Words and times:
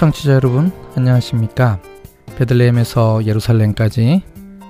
청취자 0.00 0.32
여러분 0.32 0.72
안녕하십니까? 0.96 1.78
베들레헴에서 2.38 3.26
예루살렘까지 3.26 4.22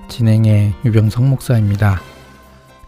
진행의 0.09 0.75
유병성 0.85 1.31
목사입니다. 1.31 2.01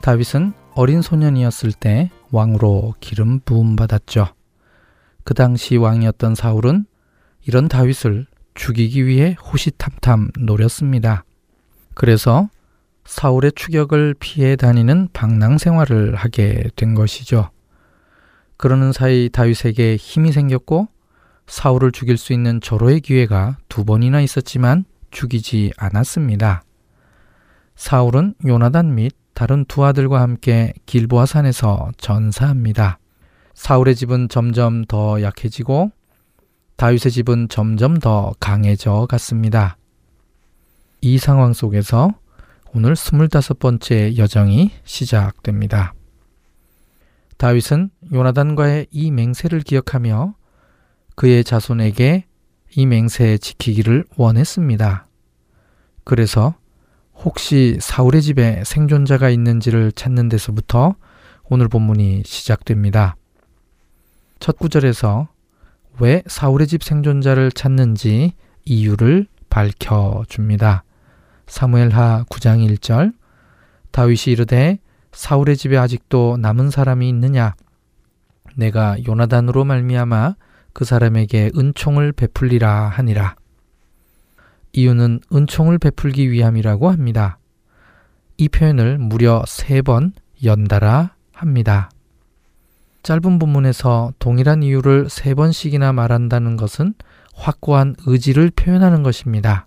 다윗은 0.01 0.53
어린 0.75 1.03
소년이었을 1.03 1.71
때 1.71 2.11
왕으로 2.33 2.95
기름 2.99 3.39
부음 3.39 3.77
받았죠. 3.77 4.27
그 5.23 5.35
당시 5.35 5.77
왕이었던 5.77 6.35
사울은 6.35 6.85
이런 7.47 7.69
다윗을 7.69 8.27
죽이기 8.57 9.07
위해 9.07 9.37
호시탐탐 9.41 10.33
노렸습니다. 10.41 11.23
그래서 11.95 12.49
사울의 13.05 13.53
추격을 13.55 14.17
피해 14.19 14.57
다니는 14.57 15.11
방랑 15.13 15.59
생활을 15.59 16.17
하게 16.17 16.71
된 16.75 16.97
것이죠. 16.97 17.51
그러는 18.57 18.91
사이 18.91 19.29
다윗에게 19.29 19.95
힘이 19.95 20.33
생겼고 20.33 20.89
사울을 21.47 21.93
죽일 21.93 22.17
수 22.17 22.33
있는 22.33 22.61
절호의 22.61 23.01
기회가 23.01 23.59
두 23.69 23.85
번이나 23.85 24.21
있었지만 24.21 24.85
죽이지 25.11 25.73
않았습니다. 25.77 26.63
사울은 27.77 28.35
요나단 28.47 28.95
및 28.95 29.13
다른 29.35 29.65
두 29.65 29.85
아들과 29.85 30.21
함께 30.21 30.73
길보아 30.87 31.27
산에서 31.27 31.91
전사합니다. 31.97 32.99
사울의 33.55 33.95
집은 33.97 34.29
점점 34.29 34.85
더 34.85 35.23
약해지고 35.23 35.91
다윗의 36.77 37.13
집은 37.13 37.49
점점 37.49 37.99
더 37.99 38.33
강해져 38.41 39.07
갔습니다. 39.09 39.77
이 41.01 41.19
상황 41.19 41.53
속에서 41.53 42.15
오늘 42.75 42.97
스물다섯 42.97 43.59
번째 43.59 44.17
여정이 44.17 44.71
시작됩니다. 44.85 45.95
다윗은 47.37 47.91
요나단과의 48.13 48.87
이 48.91 49.11
맹세를 49.11 49.61
기억하며 49.61 50.35
그의 51.15 51.45
자손에게 51.45 52.25
이 52.75 52.87
맹세 52.87 53.39
지키기를 53.39 54.05
원했습니다. 54.17 55.07
그래서 56.05 56.55
혹시 57.15 57.79
사울의 57.81 58.23
집에 58.23 58.63
생존자가 58.65 59.31
있는지를 59.31 59.93
찾는 59.93 60.29
데서부터 60.29 60.97
오늘 61.45 61.69
본문이 61.69 62.23
시작됩니다. 62.25 63.17
첫 64.41 64.59
구절에서 64.59 65.29
왜 66.01 66.23
사울의 66.27 66.67
집 66.67 66.83
생존자를 66.83 67.53
찾는지 67.53 68.33
이유를 68.65 69.27
밝혀 69.51 70.25
줍니다. 70.29 70.83
사무엘하 71.47 72.25
9장 72.31 72.67
1절 72.67 73.13
다윗이 73.91 74.33
이르되 74.33 74.79
사울의 75.13 75.57
집에 75.59 75.77
아직도 75.77 76.39
남은 76.41 76.71
사람이 76.71 77.07
있느냐 77.11 77.55
내가 78.57 78.97
요나단으로 79.07 79.65
말미암아 79.65 80.37
그 80.73 80.85
사람에게 80.85 81.51
은총을 81.57 82.13
베풀리라 82.13 82.89
하니라. 82.89 83.37
이유는 84.73 85.21
은총을 85.33 85.79
베풀기 85.79 86.31
위함이라고 86.31 86.91
합니다. 86.91 87.39
이 88.37 88.49
표현을 88.49 88.99
무려 88.99 89.43
세 89.47 89.83
번 89.83 90.13
연달아 90.45 91.15
합니다. 91.33 91.91
짧은 93.03 93.39
본문에서 93.39 94.13
동일한 94.19 94.63
이유를 94.63 95.09
세 95.11 95.35
번씩이나 95.35 95.93
말한다는 95.93 96.57
것은 96.57 96.95
확고한 97.35 97.97
의지를 98.07 98.51
표현하는 98.51 99.03
것입니다. 99.03 99.67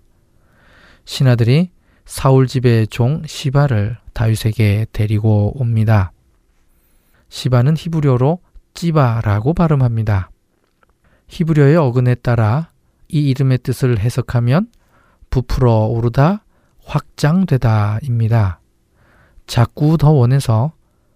신하들이 1.04 1.70
사울 2.04 2.46
집의 2.46 2.88
종 2.88 3.22
시바를 3.26 3.98
다윗에게 4.12 4.86
데리고 4.92 5.52
옵니다. 5.60 6.12
시바는 7.28 7.74
히브리어로 7.76 8.40
찌바라고 8.74 9.54
발음합니다. 9.54 10.30
히브리어의 11.28 11.76
어근에 11.76 12.14
따라 12.16 12.70
이 13.08 13.30
이름의 13.30 13.58
뜻을 13.58 13.98
해석하면 13.98 14.68
부풀어 15.30 15.86
오르다, 15.86 16.44
확장되다입니다. 16.84 18.60
자꾸 19.46 19.96
더 19.98 20.10
원해서, 20.10 20.72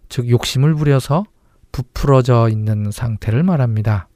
즉 0.08 0.28
욕심을 0.28 0.74
부려서 0.74 1.24
부풀어져 1.72 2.48
있는 2.50 2.90
상태를 2.90 3.42
말합니다. 3.42 4.08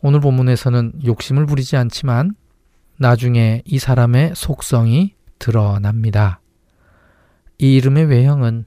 오늘 0.00 0.20
본문에서는 0.20 1.00
욕심을 1.04 1.46
부리지 1.46 1.76
않지만 1.76 2.34
나중에 2.98 3.62
이 3.64 3.78
사람의 3.78 4.32
속성이 4.34 5.14
드러납니다. 5.38 6.40
이 7.58 7.76
이름의 7.76 8.06
외형은 8.06 8.64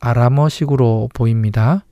아람어식으로 0.00 1.10
보입니다. 1.14 1.84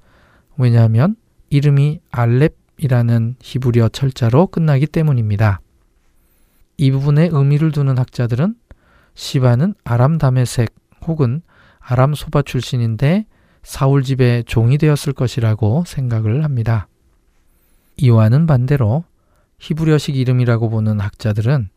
왜냐하면 0.56 1.16
이름이 1.50 2.00
알렙 2.10 2.57
이라는 2.78 3.36
히브리어 3.40 3.88
철자로 3.88 4.46
끝나기 4.46 4.86
때문입니다. 4.86 5.60
이 6.76 6.90
부분에 6.90 7.28
의미를 7.32 7.72
두는 7.72 7.98
학자들은 7.98 8.54
시바는 9.14 9.74
아람 9.84 10.18
다메색 10.18 10.72
혹은 11.06 11.42
아람 11.80 12.14
소바 12.14 12.42
출신인데 12.42 13.26
사울 13.62 14.02
집의 14.02 14.44
종이 14.44 14.78
되었을 14.78 15.12
것이라고 15.12 15.84
생각을 15.86 16.44
합니다. 16.44 16.86
이와는 17.96 18.46
반대로 18.46 19.04
히브리어식 19.58 20.16
이름이라고 20.16 20.70
보는 20.70 21.00
학자들은 21.00 21.70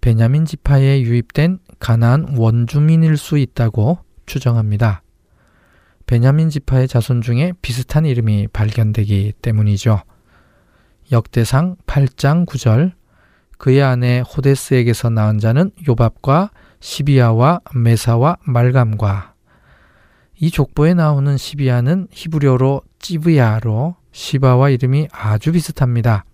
베냐민 0.00 0.46
지파에 0.46 1.02
유입된 1.02 1.58
가나안 1.78 2.36
원주민일 2.38 3.18
수 3.18 3.36
있다고 3.36 3.98
추정합니다. 4.24 5.02
베냐민 6.06 6.48
지파의 6.48 6.88
자손 6.88 7.20
중에 7.20 7.52
비슷한 7.60 8.06
이름이 8.06 8.48
발견되기 8.48 9.34
때문이죠. 9.42 10.02
역대상 11.12 11.76
8장 11.86 12.46
9절 12.46 12.92
그의 13.58 13.82
아내 13.82 14.20
호데스에게서 14.20 15.10
낳은 15.10 15.38
자는 15.38 15.70
요밥과 15.88 16.50
시비아와 16.80 17.60
메사와 17.74 18.38
말감과 18.44 19.34
이 20.38 20.50
족보에 20.50 20.94
나오는 20.94 21.36
시비아는 21.36 22.08
히브리어로 22.10 22.82
찌브야로 22.98 23.96
시바와 24.12 24.70
이름이 24.70 25.08
아주 25.12 25.52
비슷합니다. 25.52 26.24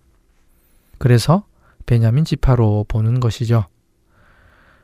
그래서 0.97 1.45
베냐민 1.85 2.25
지파로 2.25 2.85
보는 2.87 3.19
것이죠. 3.19 3.65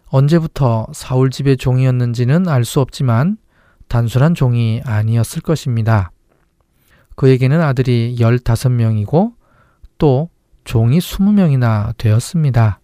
언제부터 0.07 0.87
사울 0.93 1.29
집의 1.29 1.57
종이었는지는 1.57 2.47
알 2.47 2.63
수 2.63 2.79
없지만 2.79 3.37
단순한 3.87 4.35
종이 4.35 4.81
아니었을 4.85 5.41
것입니다. 5.41 6.11
그에게는 7.15 7.61
아들이 7.61 8.15
15명이고 8.19 9.33
또 9.99 10.29
종이 10.63 10.97
20명이나 10.97 11.95
되었습니다. 11.97 12.79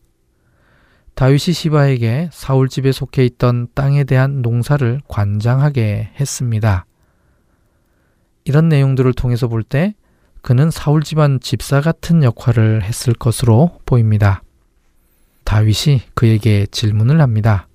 다윗이 1.15 1.39
시바에게 1.39 2.29
사울 2.31 2.69
집에 2.69 2.91
속해 2.91 3.25
있던 3.25 3.69
땅에 3.73 4.03
대한 4.03 4.41
농사를 4.41 5.01
관장하게 5.07 6.11
했습니다. 6.19 6.85
이런 8.43 8.69
내용들을 8.69 9.11
통해서 9.13 9.47
볼 9.47 9.63
때 9.63 9.95
그는 10.41 10.69
사울 10.69 11.01
집안 11.01 11.39
집사 11.39 11.81
같은 11.81 12.21
역할을 12.21 12.83
했을 12.83 13.13
것으로 13.15 13.79
보입니다. 13.87 14.43
다윗이 15.43 16.01
그에게 16.13 16.67
질문을 16.67 17.19
합니다. 17.19 17.67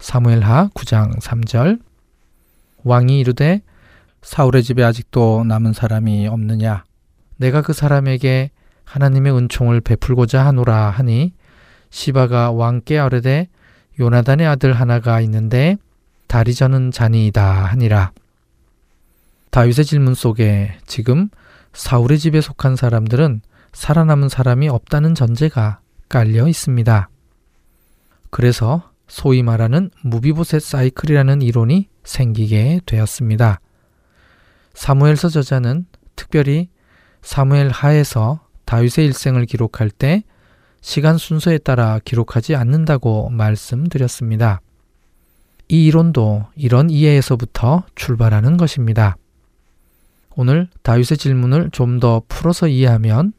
사무엘하 0.00 0.70
9장 0.74 1.20
3절 1.20 1.80
왕이 2.82 3.20
이르되 3.20 3.62
사울의 4.22 4.64
집에 4.64 4.82
아직도 4.82 5.44
남은 5.44 5.72
사람이 5.72 6.26
없느냐 6.26 6.84
내가 7.36 7.62
그 7.62 7.72
사람에게 7.72 8.50
하나님의 8.86 9.36
은총을 9.36 9.82
베풀고자 9.82 10.46
하노라 10.46 10.90
하니 10.90 11.34
시바가 11.90 12.52
왕께 12.52 12.98
아뢰되 12.98 13.48
요나단의 14.00 14.46
아들 14.46 14.72
하나가 14.72 15.20
있는데 15.20 15.76
다리 16.26 16.54
저는 16.54 16.92
자니이다 16.92 17.64
하니라. 17.66 18.12
다윗의 19.50 19.84
질문 19.84 20.14
속에 20.14 20.78
지금 20.86 21.28
사울의 21.72 22.18
집에 22.18 22.40
속한 22.40 22.76
사람들은 22.76 23.42
살아남은 23.72 24.28
사람이 24.28 24.68
없다는 24.68 25.14
전제가 25.14 25.80
깔려 26.08 26.48
있습니다. 26.48 27.08
그래서 28.30 28.90
소위 29.08 29.42
말하는 29.42 29.90
무비보셋 30.02 30.62
사이클이라는 30.62 31.42
이론이 31.42 31.88
생기게 32.04 32.80
되었습니다. 32.86 33.60
사무엘서 34.74 35.28
저자는 35.28 35.86
특별히 36.16 36.68
사무엘 37.22 37.70
하에서 37.70 38.45
다윗의 38.66 39.06
일생을 39.06 39.46
기록할 39.46 39.90
때 39.90 40.22
시간 40.82 41.18
순서에 41.18 41.58
따라 41.58 41.98
기록하지 42.04 42.54
않는다고 42.54 43.30
말씀드렸습니다. 43.30 44.60
이 45.68 45.86
이론도 45.86 46.44
이런 46.54 46.90
이해에서부터 46.90 47.84
출발하는 47.94 48.56
것입니다. 48.56 49.16
오늘 50.36 50.68
다윗의 50.82 51.16
질문을 51.16 51.70
좀 51.72 51.98
더 51.98 52.22
풀어서 52.28 52.68
이해하면 52.68 53.32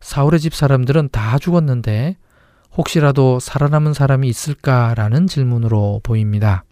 사울의 0.00 0.40
집 0.40 0.54
사람들은 0.54 1.10
다 1.12 1.38
죽었는데 1.38 2.16
혹시라도 2.76 3.38
살아남은 3.40 3.92
사람이 3.94 4.26
있을까라는 4.28 5.26
질문으로 5.26 6.00
보입니다. 6.02 6.64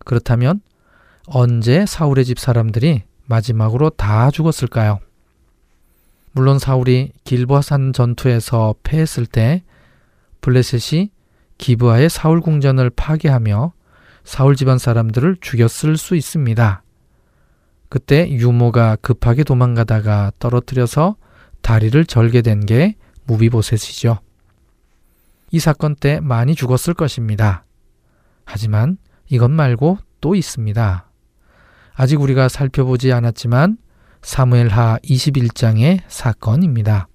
그렇다면 0.00 0.60
언제 1.26 1.86
사울의 1.86 2.24
집 2.26 2.38
사람들이 2.38 3.04
마지막으로 3.26 3.90
다 3.90 4.30
죽었을까요? 4.30 4.98
물론 6.36 6.58
사울이 6.58 7.12
길보아산 7.22 7.92
전투에서 7.92 8.74
패했을 8.82 9.24
때 9.24 9.62
블레셋이 10.40 11.10
기브아의 11.58 12.10
사울 12.10 12.40
궁전을 12.40 12.90
파괴하며 12.90 13.72
사울 14.24 14.56
집안 14.56 14.78
사람들을 14.78 15.36
죽였을 15.40 15.96
수 15.96 16.16
있습니다. 16.16 16.82
그때 17.88 18.28
유모가 18.28 18.96
급하게 18.96 19.44
도망가다가 19.44 20.32
떨어뜨려서 20.40 21.14
다리를 21.62 22.04
절게 22.04 22.42
된게 22.42 22.96
무비보셋이죠. 23.26 24.18
이 25.52 25.60
사건 25.60 25.94
때 25.94 26.18
많이 26.18 26.56
죽었을 26.56 26.94
것입니다. 26.94 27.64
하지만 28.44 28.98
이것 29.28 29.52
말고 29.52 29.98
또 30.20 30.34
있습니다. 30.34 31.08
아직 31.94 32.20
우리가 32.20 32.48
살펴보지 32.48 33.12
않았지만 33.12 33.78
사무엘하 34.24 34.98
21장의 35.04 36.00
사건입니다. 36.08 37.08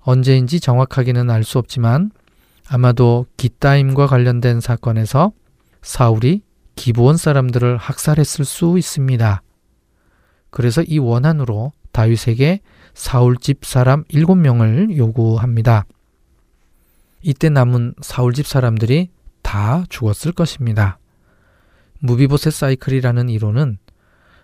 언제인지 0.00 0.58
정확하게는 0.58 1.30
알 1.30 1.44
수 1.44 1.58
없지만 1.58 2.10
아마도 2.68 3.26
기타임과 3.36 4.08
관련된 4.08 4.60
사건에서 4.60 5.32
사울이 5.82 6.42
기브온 6.74 7.16
사람들을 7.16 7.76
학살했을 7.76 8.44
수 8.44 8.76
있습니다. 8.76 9.42
그래서 10.50 10.82
이 10.82 10.98
원한으로 10.98 11.72
다윗에게 11.92 12.60
사울 12.92 13.36
집 13.36 13.64
사람 13.64 14.02
7명을 14.04 14.96
요구합니다. 14.96 15.86
이때 17.22 17.48
남은 17.48 17.94
사울 18.00 18.32
집 18.34 18.46
사람들이 18.46 19.10
다 19.42 19.84
죽었을 19.88 20.32
것입니다. 20.32 20.98
무비보셋 22.00 22.52
사이클이라는 22.52 23.28
이론은 23.28 23.78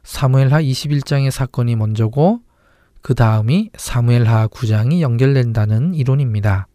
사무엘하 0.06 0.62
21장의 0.62 1.32
사건이 1.32 1.75
먼저고 1.75 2.38
그 3.03 3.17
다음이 3.17 3.70
사무엘하 3.76 4.47
9장이 4.47 5.00
연결된다는 5.00 5.94
이론입니다. 5.94 6.69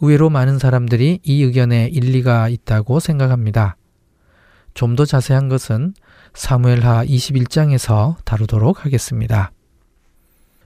의외로 0.00 0.30
많은 0.30 0.58
사람들이 0.58 1.20
이 1.22 1.42
의견에 1.44 1.86
일리가 1.86 2.48
있다고 2.48 2.98
생각합니다. 2.98 3.76
좀 4.74 4.96
더 4.96 5.04
자세한 5.04 5.48
것은 5.48 5.94
사무엘하 6.34 7.04
21장에서 7.04 8.16
다루도록 8.24 8.84
하겠습니다. 8.84 9.52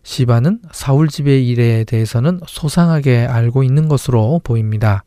시바는 0.04 0.62
사울 0.72 1.08
집의 1.08 1.46
일에 1.46 1.84
대해서는 1.84 2.40
소상하게 2.46 3.26
알고 3.26 3.62
있는 3.62 3.88
것으로 3.88 4.40
보입니다. 4.42 5.04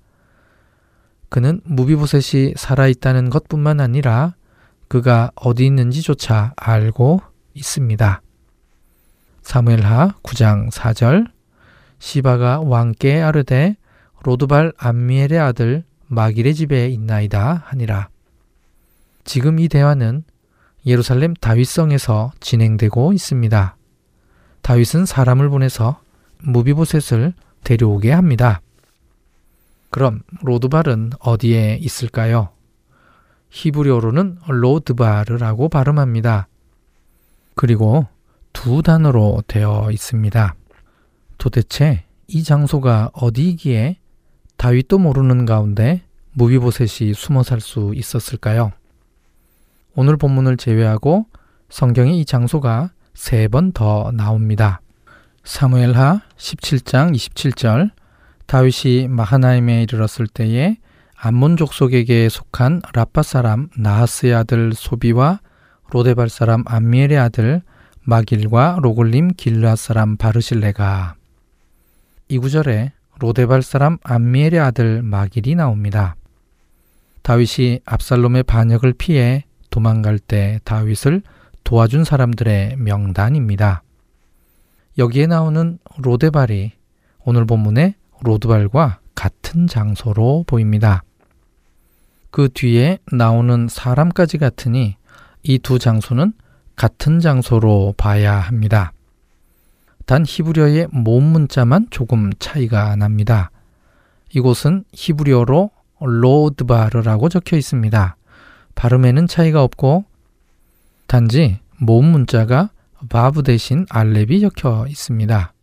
그는 1.30 1.60
무비보셋이 1.64 2.54
살아있다는 2.56 3.32
것뿐만 3.32 3.80
아니라 3.80 4.36
그가 4.92 5.32
어디 5.36 5.68
있는지조차 5.68 6.52
알고 6.58 7.22
있습니다. 7.54 8.22
사무엘하 9.42 10.16
9장 10.22 10.70
4절 10.70 11.32
시바가 12.00 12.60
왕께 12.60 13.22
아르되 13.22 13.78
로드발 14.24 14.74
암미엘의 14.78 15.40
아들 15.40 15.86
마길의 16.08 16.56
집에 16.56 16.90
있나이다 16.90 17.64
하니라. 17.68 18.10
지금 19.24 19.60
이 19.60 19.70
대화는 19.70 20.26
예루살렘 20.86 21.36
다윗성에서 21.36 22.34
진행되고 22.42 23.14
있습니다. 23.14 23.78
다윗은 24.62 25.06
사람을 25.06 25.48
보내서 25.48 26.02
무비보셋을 26.40 27.34
데려오게 27.64 28.12
합니다. 28.12 28.60
그럼 29.90 30.24
로드발은 30.42 31.12
어디에 31.22 31.78
있을까요? 31.80 32.50
히브리어로는 33.52 34.40
로드바르라고 34.48 35.70
발음합니다. 35.70 36.48
그리고 37.56 38.08
두 38.54 38.82
단어로 38.82 39.44
되어 39.48 39.90
있습니다. 39.92 40.56
도대체 41.38 42.06
이 42.28 42.44
장소가 42.44 43.12
어디이기에 43.14 43.98
다윗도 44.58 45.00
모르는 45.00 45.46
가운데 45.46 46.02
무비보셋이 46.34 47.14
숨어 47.14 47.44
살 47.44 47.60
수 47.60 47.94
있었을까요? 47.96 48.72
오늘 49.96 50.16
본문을 50.18 50.58
제외하고 50.58 51.26
성경에 51.70 52.14
이 52.14 52.26
장소가 52.26 52.92
세 53.14 53.48
번 53.50 53.72
더 53.74 54.12
나옵니다. 54.14 54.82
사무엘하 55.44 56.22
17장 56.38 57.14
27절 57.14 57.92
다윗이 58.46 59.08
마하나임에 59.10 59.84
이르렀을 59.84 60.28
때에 60.28 60.78
암몬 61.24 61.56
족 61.56 61.76
속에게 61.76 62.30
속한 62.30 62.82
라파 62.96 63.22
사람 63.22 63.70
나하스의 63.78 64.34
아들 64.34 64.74
소비와 64.74 65.40
로데발 65.92 66.30
사람 66.30 66.64
암미엘의 66.66 67.20
아들 67.20 67.62
마길과 68.02 68.80
로글림 68.82 69.34
길라 69.38 69.76
사람 69.76 70.18
바르실레가 70.18 71.14
이 72.28 72.40
구절에 72.40 72.94
로데발 73.20 73.62
사람 73.62 74.00
암미엘의 74.04 74.60
아들 74.60 75.04
마길이 75.04 75.54
나옵니다. 75.54 76.16
다윗이 77.22 77.82
압살롬의 77.86 78.42
반역을 78.42 78.94
피해 78.94 79.46
도망갈 79.70 80.18
때 80.18 80.60
다윗을 80.64 81.22
도와준 81.64 82.04
사람들의 82.04 82.78
명단입니다. 82.78 83.84
여기에 84.98 85.28
나오는 85.28 85.78
로데발이 86.00 86.72
오늘 87.26 87.46
본문의 87.46 87.94
로드발과 88.22 89.02
같은 89.14 89.68
장소로 89.68 90.46
보입니다. 90.48 91.04
그 92.32 92.50
뒤에 92.54 92.98
나오는 93.12 93.68
사람까지 93.70 94.38
같으니 94.38 94.96
이 95.44 95.60
두 95.60 95.80
장소는 95.80 96.34
같은 96.76 97.20
장소로 97.20 97.94
봐야 97.98 98.36
합니다. 98.40 98.94
단 100.06 100.24
히브리어의 100.28 100.88
모음 100.92 101.24
문자만 101.24 101.88
조금 101.90 102.32
차이가 102.40 102.96
납니다. 102.96 103.52
이곳은 104.34 104.86
히브리어로 104.94 105.70
로드바르라고 106.00 107.30
적혀 107.30 107.58
있습니다. 107.58 108.16
발음에는 108.76 109.28
차이가 109.28 109.64
없고 109.64 110.06
단지 111.08 111.60
모음 111.78 112.06
문자가 112.06 112.70
바브 113.10 113.44
대신 113.44 113.86
알렙이 113.90 114.40
적혀 114.40 114.86
있습니다. 114.88 115.54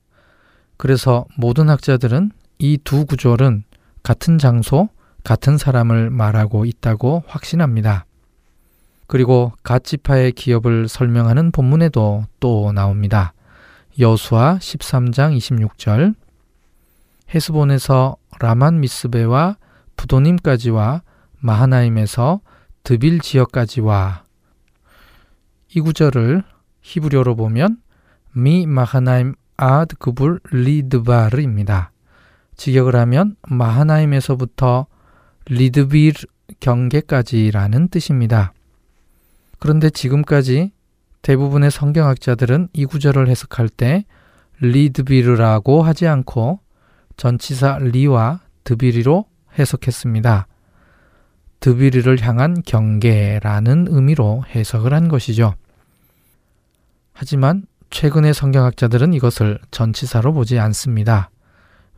그래서 0.76 1.24
모든 1.36 1.68
학자들은 1.68 2.30
이 2.58 2.78
두 2.84 3.06
구절은 3.06 3.64
같은 4.02 4.38
장소, 4.38 4.88
같은 5.28 5.58
사람을 5.58 6.08
말하고 6.08 6.64
있다고 6.64 7.22
확신합니다. 7.26 8.06
그리고 9.06 9.52
갓 9.62 9.84
지파의 9.84 10.32
기업을 10.32 10.88
설명하는 10.88 11.50
본문에도 11.52 12.24
또 12.40 12.72
나옵니다. 12.72 13.34
여수와 14.00 14.56
13장 14.56 15.36
26절 15.36 16.14
헤스본에서 17.34 18.16
라만 18.40 18.80
미스베와 18.80 19.58
부도님까지와 19.96 21.02
마하나임에서 21.40 22.40
드빌 22.82 23.20
지역까지와 23.20 24.24
이 25.74 25.80
구절을 25.80 26.42
히브리어로 26.80 27.36
보면 27.36 27.76
ממחנים 28.32 29.34
עד 29.58 29.96
גבול 29.96 30.40
לדבר입니다. 30.50 31.92
직역을 32.56 32.96
하면 32.96 33.36
마하나임에서부터 33.46 34.86
리드빌 35.48 36.14
경계까지라는 36.60 37.88
뜻입니다. 37.88 38.52
그런데 39.58 39.90
지금까지 39.90 40.72
대부분의 41.22 41.70
성경학자들은 41.70 42.68
이 42.72 42.84
구절을 42.84 43.28
해석할 43.28 43.68
때 43.68 44.04
리드비르라고 44.60 45.82
하지 45.82 46.06
않고 46.06 46.60
전치사 47.16 47.78
리와 47.78 48.40
드비르로 48.64 49.24
해석했습니다. 49.58 50.46
드비리를 51.60 52.20
향한 52.22 52.62
경계라는 52.64 53.88
의미로 53.90 54.44
해석을 54.54 54.94
한 54.94 55.08
것이죠. 55.08 55.54
하지만 57.12 57.64
최근의 57.90 58.34
성경학자들은 58.34 59.12
이것을 59.14 59.58
전치사로 59.70 60.32
보지 60.34 60.58
않습니다. 60.58 61.30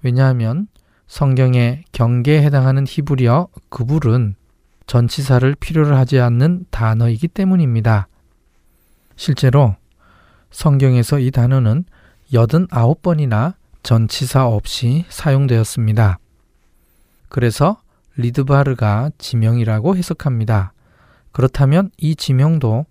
왜냐하면 0.02 0.68
성경의 1.10 1.82
경계에 1.90 2.40
해당하는 2.40 2.84
히브리어 2.86 3.48
그불은 3.68 4.36
전치사를 4.86 5.56
필요로 5.56 5.96
하지 5.96 6.20
않는 6.20 6.66
단어이기 6.70 7.26
때문입니다. 7.26 8.06
실제로 9.16 9.74
성경에서 10.52 11.18
이 11.18 11.32
단어는 11.32 11.84
89번이나 12.32 13.54
전치사 13.82 14.46
없이 14.46 15.04
사용되었습니다. 15.08 16.20
그래서 17.28 17.80
리드바르가 18.14 19.10
지명이라고 19.18 19.96
해석합니다. 19.96 20.72
그렇다면 21.32 21.90
이 21.96 22.14
지명도 22.14 22.86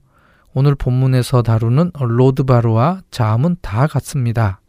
오늘 0.53 0.75
본문에서 0.75 1.41
다루는 1.41 1.93
로드바르와 1.97 2.99
자음은 3.11 3.55
다 3.61 3.87
같습니다. 3.87 4.59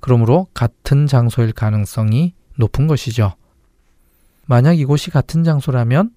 그러므로 0.00 0.48
같은 0.54 1.06
장소일 1.06 1.52
가능성이 1.52 2.34
높은 2.56 2.86
것이죠. 2.86 3.34
만약 4.46 4.74
이곳이 4.74 5.10
같은 5.10 5.44
장소라면 5.44 6.10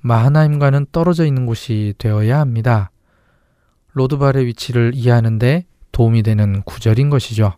마하나임과는 0.00 0.86
떨어져 0.92 1.26
있는 1.26 1.46
곳이 1.46 1.94
되어야 1.98 2.38
합니다. 2.40 2.90
로드발의 3.92 4.46
위치를 4.46 4.92
이해하는데 4.94 5.66
도움이 5.92 6.22
되는 6.22 6.62
구절인 6.62 7.10
것이죠. 7.10 7.54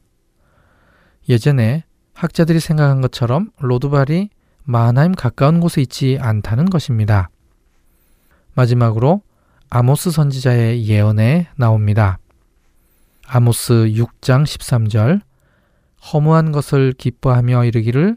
예전에 1.28 1.84
학자들이 2.12 2.60
생각한 2.60 3.00
것처럼 3.00 3.50
로드발이 3.58 4.30
마하나임 4.64 5.12
가까운 5.12 5.60
곳에 5.60 5.80
있지 5.80 6.18
않다는 6.20 6.70
것입니다. 6.70 7.30
마지막으로 8.54 9.22
아모스 9.70 10.10
선지자의 10.10 10.86
예언에 10.86 11.48
나옵니다. 11.56 12.18
아모스 13.26 13.72
6장 13.72 14.44
13절 14.44 15.20
허무한 16.12 16.52
것을 16.52 16.92
기뻐하며 16.92 17.64
이르기를 17.64 18.16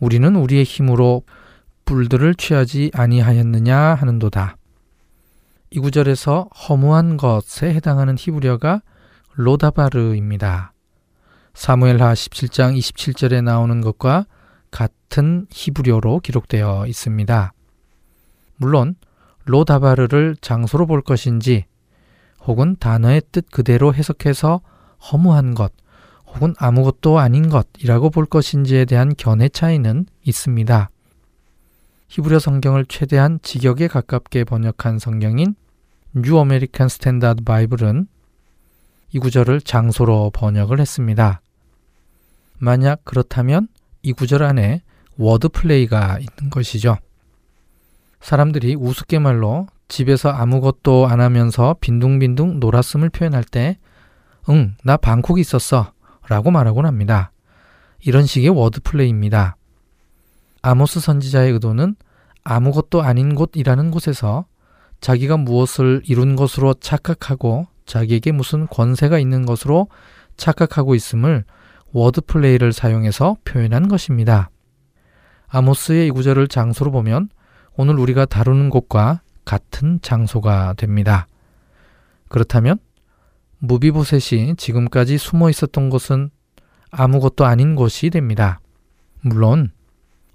우리는 0.00 0.36
우리의 0.36 0.64
힘으로 0.64 1.24
불들을 1.84 2.34
취하지 2.34 2.90
아니하였느냐 2.94 3.76
하는도다. 3.76 4.56
이 5.70 5.78
구절에서 5.80 6.48
허무한 6.68 7.16
것에 7.16 7.74
해당하는 7.74 8.16
히브리어가 8.18 8.82
로다바르입니다. 9.34 10.72
사무엘하 11.54 12.14
17장 12.14 12.78
27절에 12.78 13.42
나오는 13.42 13.80
것과 13.80 14.26
같은 14.70 15.46
히브리어로 15.50 16.20
기록되어 16.20 16.86
있습니다. 16.86 17.52
물론 18.56 18.94
로다바르를 19.44 20.36
장소로 20.40 20.86
볼 20.86 21.02
것인지 21.02 21.64
혹은 22.44 22.76
단어의 22.78 23.22
뜻 23.32 23.50
그대로 23.50 23.94
해석해서 23.94 24.60
허무한 25.10 25.54
것 25.54 25.72
혹은 26.34 26.54
아무것도 26.58 27.18
아닌 27.18 27.48
것이라고 27.48 28.10
볼 28.10 28.26
것인지에 28.26 28.84
대한 28.84 29.14
견해 29.16 29.48
차이는 29.48 30.06
있습니다. 30.24 30.90
히브리어 32.08 32.38
성경을 32.38 32.86
최대한 32.86 33.38
직역에 33.42 33.88
가깝게 33.88 34.44
번역한 34.44 34.98
성경인 34.98 35.54
New 36.14 36.38
American 36.38 36.88
Standard 36.88 37.44
Bible은 37.44 38.06
이 39.12 39.18
구절을 39.18 39.60
장소로 39.60 40.30
번역을 40.34 40.80
했습니다. 40.80 41.40
만약 42.58 43.04
그렇다면 43.04 43.68
이 44.02 44.12
구절 44.12 44.42
안에 44.42 44.82
word 45.16 45.48
play가 45.48 46.18
있는 46.18 46.50
것이죠. 46.50 46.96
사람들이 48.20 48.74
우스갯말로 48.74 49.66
집에서 49.88 50.30
아무것도 50.30 51.06
안 51.06 51.20
하면서 51.20 51.76
빈둥빈둥 51.80 52.60
놀았음을 52.60 53.10
표현할 53.10 53.44
때, 53.44 53.78
응, 54.48 54.76
나 54.84 54.96
방콕 54.96 55.38
있었어. 55.38 55.92
라고 56.28 56.50
말하곤 56.50 56.86
합니다. 56.86 57.32
이런 58.00 58.26
식의 58.26 58.50
word 58.50 58.80
play입니다. 58.82 59.56
아모스 60.62 61.00
선지자의 61.00 61.52
의도는 61.52 61.96
아무것도 62.44 63.02
아닌 63.02 63.34
곳이라는 63.34 63.90
곳에서 63.90 64.46
자기가 65.00 65.36
무엇을 65.36 66.02
이룬 66.06 66.36
것으로 66.36 66.74
착각하고 66.74 67.66
자기에게 67.86 68.32
무슨 68.32 68.66
권세가 68.66 69.18
있는 69.18 69.46
것으로 69.46 69.88
착각하고 70.36 70.94
있음을 70.94 71.44
word 71.92 72.22
play를 72.22 72.72
사용해서 72.72 73.36
표현한 73.44 73.88
것입니다. 73.88 74.50
아모스의 75.48 76.08
이 76.08 76.10
구절을 76.10 76.48
장소로 76.48 76.90
보면 76.90 77.30
오늘 77.76 77.98
우리가 77.98 78.26
다루는 78.26 78.70
곳과 78.70 79.22
같은 79.44 80.00
장소가 80.02 80.74
됩니다. 80.76 81.26
그렇다면 82.28 82.78
므비보셋이 83.58 84.56
지금까지 84.56 85.18
숨어 85.18 85.50
있었던 85.50 85.90
곳은 85.90 86.30
아무것도 86.90 87.44
아닌 87.44 87.74
곳이 87.74 88.10
됩니다. 88.10 88.60
물론 89.20 89.72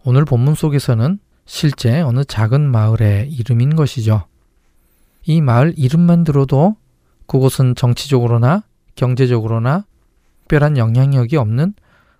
오늘 0.03 0.25
본문 0.25 0.55
속에서는 0.55 1.19
실제 1.45 2.01
어느 2.01 2.23
작은 2.23 2.61
마을의 2.69 3.31
이름인 3.31 3.75
것이죠. 3.75 4.25
이 5.25 5.41
마을 5.41 5.73
이름만 5.77 6.23
들어도 6.23 6.75
그곳은 7.27 7.75
정치적으로나 7.75 8.63
경제적으로나 8.95 9.85
특별한 10.53 10.77
영향력이 10.77 11.35
없는 11.37 11.73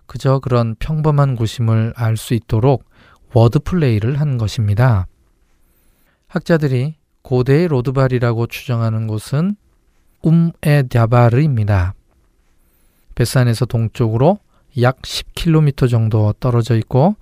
그저 0.06 0.40
그런 0.40 0.74
평범한 0.80 1.36
곳임을 1.36 1.92
알 1.94 2.16
수 2.16 2.34
있도록 2.34 2.84
word 3.32 3.60
play를 3.60 4.18
한 4.18 4.38
것입니다. 4.38 5.06
학자들이 6.26 6.96
고대의 7.22 7.68
로드발이라고 7.68 8.48
추정하는 8.48 9.06
곳은 9.06 9.56
움에 10.24 10.82
갸바르입니다. 10.90 11.94
베산에서 13.14 13.66
동쪽으로 13.66 14.38
약 14.80 15.02
10km 15.02 15.88
정도 15.88 16.32
떨어져 16.40 16.76
있고 16.76 17.14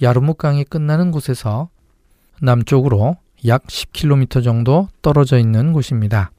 야르무강이 0.00 0.64
끝나는 0.64 1.10
곳에서 1.10 1.68
남쪽으로 2.40 3.16
약 3.46 3.64
10km 3.64 4.44
정도 4.44 4.88
떨어져 5.02 5.38
있는 5.38 5.72
곳입니다. 5.72 6.30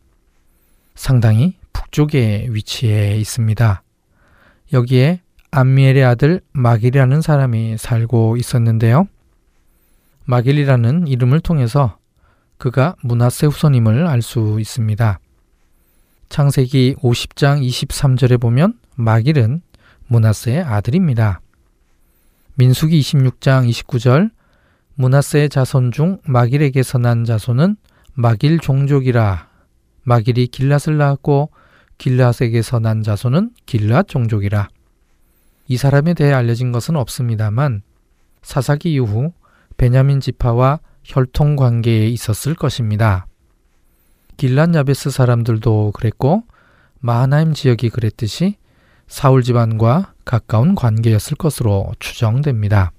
상당히 0.95 1.57
북쪽에 1.73 2.47
위치해 2.49 3.17
있습니다. 3.17 3.83
여기에 4.73 5.21
암미엘의 5.51 6.03
아들 6.03 6.41
마길이라는 6.53 7.21
사람이 7.21 7.77
살고 7.77 8.37
있었는데요. 8.37 9.07
마길이라는 10.25 11.07
이름을 11.07 11.39
통해서 11.41 11.97
그가 12.57 12.95
문하세 13.01 13.47
후손임을 13.47 14.07
알 14.07 14.21
수 14.21 14.57
있습니다. 14.59 15.19
창세기 16.29 16.95
50장 16.99 17.65
23절에 17.65 18.39
보면 18.39 18.73
마길은 18.95 19.61
문하세의 20.07 20.61
아들입니다. 20.61 21.41
민수기 22.55 22.99
26장 22.99 23.69
29절 23.69 24.31
문하세의 24.95 25.49
자손 25.49 25.91
중 25.91 26.19
마길에게서 26.25 26.97
난 26.97 27.23
자손은 27.23 27.77
마길 28.13 28.59
종족이라 28.59 29.47
마길이 30.03 30.47
길랏을 30.47 30.93
낳았고 30.93 31.51
길랏에게서 31.97 32.81
난 32.81 33.03
자손은 33.03 33.51
길랏 33.65 34.07
종족이라 34.07 34.69
이 35.67 35.77
사람에 35.77 36.13
대해 36.13 36.33
알려진 36.33 36.71
것은 36.71 36.95
없습니다만 36.95 37.83
사사기 38.41 38.93
이후 38.93 39.33
베냐민 39.75 40.19
지파와 40.19 40.79
혈통 41.03 41.55
관계에 41.55 42.07
있었을 42.07 42.55
것입니다. 42.55 43.27
길란 44.37 44.75
야베스 44.75 45.09
사람들도 45.09 45.91
그랬고 45.95 46.43
마하나임 46.99 47.53
지역이 47.53 47.89
그랬듯이 47.89 48.57
사울 49.07 49.41
집안과 49.41 50.13
가까운 50.25 50.75
관계였을 50.75 51.37
것으로 51.37 51.91
추정됩니다. 51.99 52.91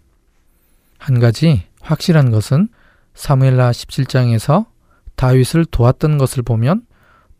한 0.98 1.20
가지 1.20 1.62
확실한 1.80 2.30
것은 2.30 2.68
사무엘라 3.14 3.70
17장에서 3.70 4.66
다윗을 5.14 5.64
도왔던 5.66 6.18
것을 6.18 6.42
보면 6.42 6.82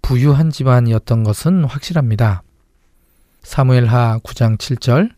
부유한 0.03 0.51
집안이었던 0.51 1.25
것은 1.25 1.65
확실합니다. 1.65 2.43
사무엘하 3.43 4.21
9장 4.23 4.59
7절 4.59 5.11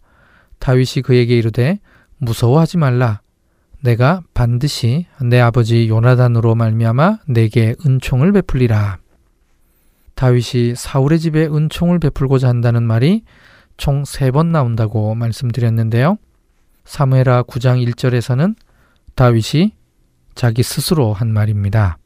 다윗이 0.58 1.02
그에게 1.04 1.37
이르되 1.37 1.80
무서워하지 2.18 2.78
말라 2.78 3.20
내가 3.82 4.22
반드시 4.34 5.06
내 5.22 5.40
아버지 5.40 5.88
요나단으로 5.88 6.54
말미암아 6.54 7.20
내게 7.28 7.75
은총을 7.84 8.32
베풀리라. 8.32 8.99
다윗이 10.14 10.75
사울의 10.76 11.18
집에 11.18 11.46
은총을 11.46 11.99
베풀고자 11.99 12.49
한다는 12.49 12.82
말이 12.82 13.25
총 13.78 14.02
세 14.02 14.30
번 14.30 14.52
나온다고 14.52 15.14
말씀드렸는데요. 15.14 16.18
사무엘하 16.84 17.44
9장 17.44 17.82
1절에서는 17.87 18.54
다윗이 19.14 19.75
자기 20.34 20.62
스스로 20.62 21.14
한 21.14 21.32
말입니다. 21.32 21.96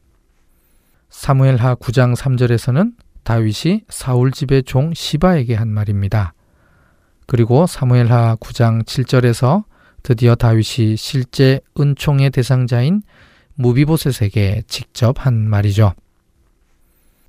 사무엘하 1.09 1.75
9장 1.75 2.15
3절에서는 2.15 2.93
다윗이 3.23 3.81
사울 3.89 4.31
집의 4.31 4.63
종 4.63 4.93
시바에게 4.93 5.55
한 5.55 5.67
말입니다. 5.67 6.33
그리고 7.27 7.67
사무엘하 7.67 8.37
9장 8.37 8.85
7절에서 8.85 9.65
드디어 10.05 10.35
다윗이 10.35 10.97
실제 10.97 11.59
은총의 11.79 12.29
대상자인 12.29 13.01
무비보셋에게 13.55 14.61
직접 14.67 15.25
한 15.25 15.49
말이죠. 15.49 15.95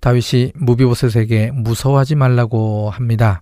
다윗이 0.00 0.52
무비보셋에게 0.56 1.52
무서워하지 1.52 2.16
말라고 2.16 2.90
합니다. 2.90 3.40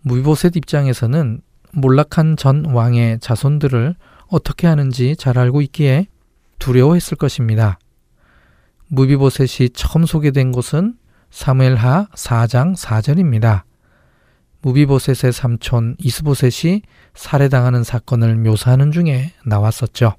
무비보셋 0.00 0.56
입장에서는 0.56 1.42
몰락한 1.72 2.38
전 2.38 2.64
왕의 2.64 3.18
자손들을 3.20 3.94
어떻게 4.28 4.66
하는지 4.66 5.14
잘 5.14 5.36
알고 5.36 5.60
있기에 5.60 6.06
두려워했을 6.58 7.18
것입니다. 7.18 7.78
무비보셋이 8.88 9.70
처음 9.74 10.06
소개된 10.06 10.52
곳은 10.52 10.94
사무엘하 11.30 12.06
4장 12.14 12.74
4절입니다. 12.78 13.64
무비보셋의 14.62 15.32
삼촌 15.32 15.96
이스보셋이 15.98 16.82
살해당하는 17.14 17.82
사건을 17.82 18.36
묘사하는 18.36 18.92
중에 18.92 19.32
나왔었죠. 19.44 20.14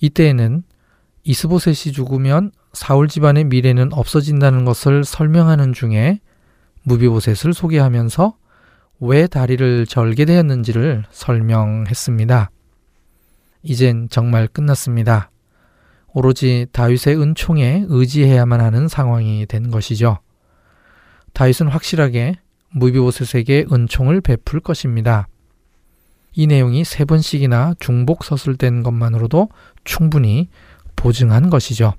이때에는 0.00 0.62
이스보셋이 1.24 1.92
죽으면 1.92 2.50
사울 2.72 3.08
집안의 3.08 3.44
미래는 3.44 3.92
없어진다는 3.92 4.64
것을 4.64 5.04
설명하는 5.04 5.72
중에 5.72 6.20
무비보셋을 6.82 7.52
소개하면서 7.52 8.36
왜 9.00 9.26
다리를 9.26 9.86
절게 9.86 10.24
되었는지를 10.24 11.04
설명했습니다. 11.10 12.50
이젠 13.62 14.08
정말 14.10 14.46
끝났습니다. 14.46 15.30
오로지 16.12 16.66
다윗의 16.72 17.20
은총에 17.20 17.84
의지해야만 17.88 18.60
하는 18.60 18.88
상황이 18.88 19.46
된 19.46 19.70
것이죠. 19.70 20.18
다윗은 21.32 21.68
확실하게 21.68 22.36
무비보셋에게 22.70 23.66
은총을 23.72 24.20
베풀 24.20 24.60
것입니다. 24.60 25.28
이 26.32 26.46
내용이 26.46 26.84
세 26.84 27.04
번씩이나 27.04 27.74
중복 27.80 28.24
서술된 28.24 28.82
것만으로도 28.82 29.48
충분히 29.84 30.48
보증한 30.96 31.50
것이죠. 31.50 31.94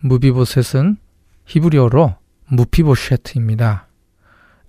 무비보셋은 0.00 0.96
히브리어로 1.46 2.14
무피보쉐트입니다. 2.46 3.88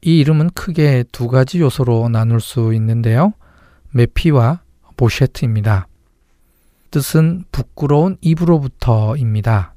이 0.02 0.20
이름은 0.20 0.52
크게 0.52 1.04
두 1.12 1.28
가지 1.28 1.60
요소로 1.60 2.10
나눌 2.10 2.40
수 2.40 2.74
있는데요. 2.74 3.34
메피와 3.92 4.62
보쉐트입니다. 4.98 5.88
뜻은 6.92 7.44
부끄러운 7.52 8.18
입으로부터입니다. 8.22 9.74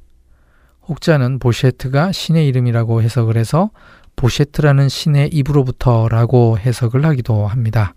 혹자는 0.89 1.39
보쉐트가 1.39 2.13
신의 2.13 2.47
이름이라고 2.49 3.03
해석을 3.03 3.37
해서 3.37 3.71
보쉐트라는 4.17 4.89
신의 4.89 5.29
입으로부터라고 5.33 6.59
해석을 6.59 7.05
하기도 7.05 7.47
합니다. 7.47 7.95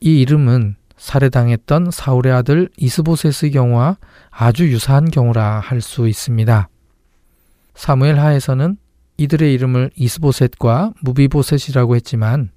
이 0.00 0.20
이름은 0.20 0.76
살해당했던 0.96 1.90
사울의 1.90 2.32
아들 2.32 2.68
이스보셋의 2.76 3.52
경우와 3.52 3.96
아주 4.30 4.68
유사한 4.70 5.10
경우라 5.10 5.60
할 5.60 5.80
수 5.80 6.08
있습니다. 6.08 6.68
사무엘 7.74 8.18
하에서는 8.18 8.76
이들의 9.16 9.52
이름을 9.54 9.90
이스보셋과 9.96 10.94
무비보셋이라고 11.02 11.96
했지만 11.96 12.50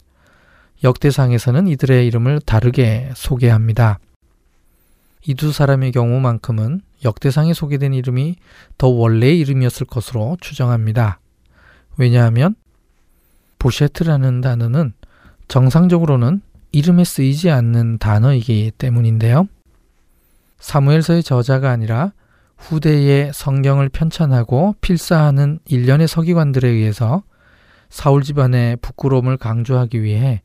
역대상에서는 0.84 1.68
이들의 1.68 2.06
이름을 2.08 2.42
다르게 2.42 3.12
소개합니다. 3.16 4.00
이 5.26 5.34
두 5.36 5.52
사람의 5.52 5.92
경우만큼은 5.92 6.82
역대상에 7.04 7.54
소개된 7.54 7.94
이름이 7.94 8.38
더 8.78 8.88
원래의 8.88 9.40
이름이었을 9.40 9.86
것으로 9.88 10.38
추정합니다. 10.40 11.20
왜냐하면 11.98 12.56
보쉐트라는 13.60 14.42
단어는 14.42 14.94
정상적으로는 15.48 16.42
이름에 16.72 17.04
쓰이지 17.04 17.50
않는 17.50 17.98
단어이기 17.98 18.72
때문인데요. 18.78 19.48
사무엘서의 20.60 21.24
저자가 21.24 21.72
아니라 21.72 22.14
후대의 22.58 23.32
성경을 23.34 23.90
편찬하고 23.90 24.76
필사하는 24.82 25.60
일련의 25.66 26.08
서기관들에 26.08 26.68
의해서 26.68 27.24
사울 27.90 28.24
집안의 28.24 28.78
부끄러움을 28.78 29.38
강조하기 29.38 30.04
위해 30.04 30.42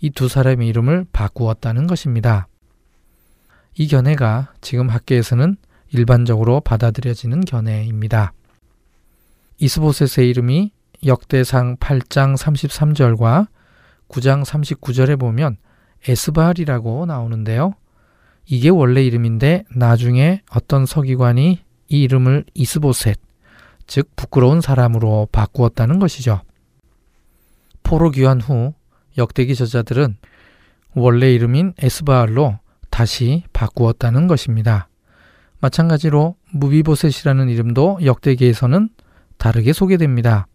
이 0.00 0.10
두 0.10 0.28
사람의 0.28 0.68
이름을 0.68 1.06
바꾸었다는 1.12 1.86
것입니다. 1.86 2.46
이 3.76 3.88
견해가 3.88 4.52
지금 4.60 4.88
학계에서는 4.88 5.56
일반적으로 5.90 6.60
받아들여지는 6.60 7.44
견해입니다. 7.44 8.32
이스보셋의 9.58 10.28
이름이 10.30 10.72
역대상 11.04 11.76
8장 11.76 12.36
33절과 12.36 13.48
9장 14.08 14.44
39절에 14.44 15.18
보면 15.18 15.56
에스바알이라고 16.06 17.06
나오는데요. 17.06 17.74
이게 18.46 18.68
원래 18.68 19.02
이름인데 19.04 19.64
나중에 19.74 20.42
어떤 20.50 20.86
서기관이 20.86 21.60
이 21.88 22.02
이름을 22.02 22.44
이스보셋, 22.54 23.18
즉 23.86 24.08
부끄러운 24.16 24.60
사람으로 24.60 25.28
바꾸었다는 25.32 25.98
것이죠. 25.98 26.42
포로 27.82 28.10
귀환 28.10 28.40
후 28.40 28.74
역대기 29.16 29.54
저자들은 29.54 30.16
원래 30.94 31.32
이름인 31.32 31.74
에스바알로 31.78 32.58
다시 32.90 33.44
바꾸었다는 33.52 34.26
것입니다. 34.26 34.88
마찬가지로 35.60 36.36
무비보셋이라는 36.52 37.48
이름도 37.48 38.00
역대기에서는 38.04 38.88
다르게 39.36 39.72
소개됩니다. 39.72 40.46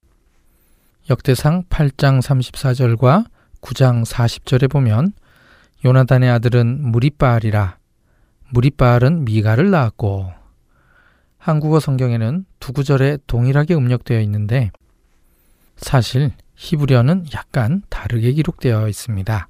역대상 1.09 1.63
8장 1.63 2.21
34절과 2.21 3.25
9장 3.59 4.05
40절에 4.05 4.71
보면 4.71 5.11
요나단의 5.83 6.29
아들은 6.29 6.91
무리바알이라 6.91 7.77
무리바알은 8.51 9.25
미가를 9.25 9.69
낳았고 9.69 10.31
한국어 11.37 11.81
성경에는 11.81 12.45
두 12.61 12.71
구절에 12.71 13.17
동일하게 13.27 13.75
음력되어 13.75 14.21
있는데 14.21 14.71
사실 15.75 16.31
히브리어는 16.55 17.25
약간 17.33 17.81
다르게 17.89 18.31
기록되어 18.31 18.87
있습니다. 18.87 19.47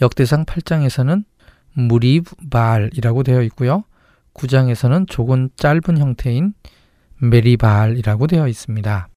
역대상 0.00 0.46
8장에서는 0.46 1.24
무리바알이라고 1.74 3.22
되어 3.22 3.42
있고요. 3.42 3.84
9장에서는 4.34 5.08
조금 5.08 5.48
짧은 5.54 5.98
형태인 5.98 6.54
메리바알이라고 7.18 8.26
되어 8.26 8.48
있습니다. 8.48 9.09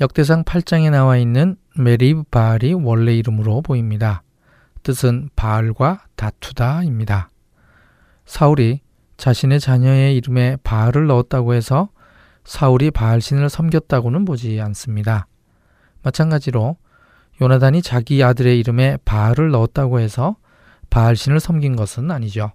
역대상 0.00 0.44
8장에 0.44 0.90
나와 0.90 1.18
있는 1.18 1.56
메리바알이 1.76 2.72
원래 2.72 3.14
이름으로 3.16 3.60
보입니다. 3.60 4.22
뜻은 4.82 5.28
바알과 5.36 6.06
다투다입니다. 6.16 7.28
사울이 8.24 8.80
자신의 9.18 9.60
자녀의 9.60 10.16
이름에 10.16 10.56
바알을 10.64 11.06
넣었다고 11.06 11.52
해서 11.52 11.90
사울이 12.44 12.90
바알 12.90 13.20
신을 13.20 13.50
섬겼다고는 13.50 14.24
보지 14.24 14.58
않습니다. 14.62 15.26
마찬가지로 16.02 16.78
요나단이 17.42 17.82
자기 17.82 18.24
아들의 18.24 18.58
이름에 18.58 18.96
바알을 19.04 19.50
넣었다고 19.50 20.00
해서 20.00 20.36
바알 20.88 21.14
신을 21.14 21.40
섬긴 21.40 21.76
것은 21.76 22.10
아니죠. 22.10 22.52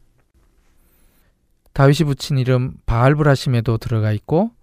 다윗이 1.73 2.07
붙인 2.07 2.39
이름 2.39 2.73
바알브라심에도 2.87 3.77
들어가 3.77 4.11
있고 4.13 4.54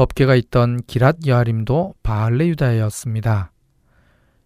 법계가 0.00 0.34
있던 0.36 0.80
기랏 0.84 1.26
여아림도 1.26 1.92
바알레 2.02 2.48
유다였습니다. 2.48 3.52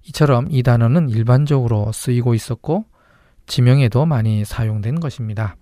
이처럼 0.09 0.49
이 0.51 0.65
단어는 0.65 1.11
일반적으로 1.11 1.93
쓰이고 1.93 2.35
있었고 2.35 2.87
지명에도 3.47 4.05
많이 4.05 4.45
사용된 4.45 4.99
것입니다. 4.99 5.55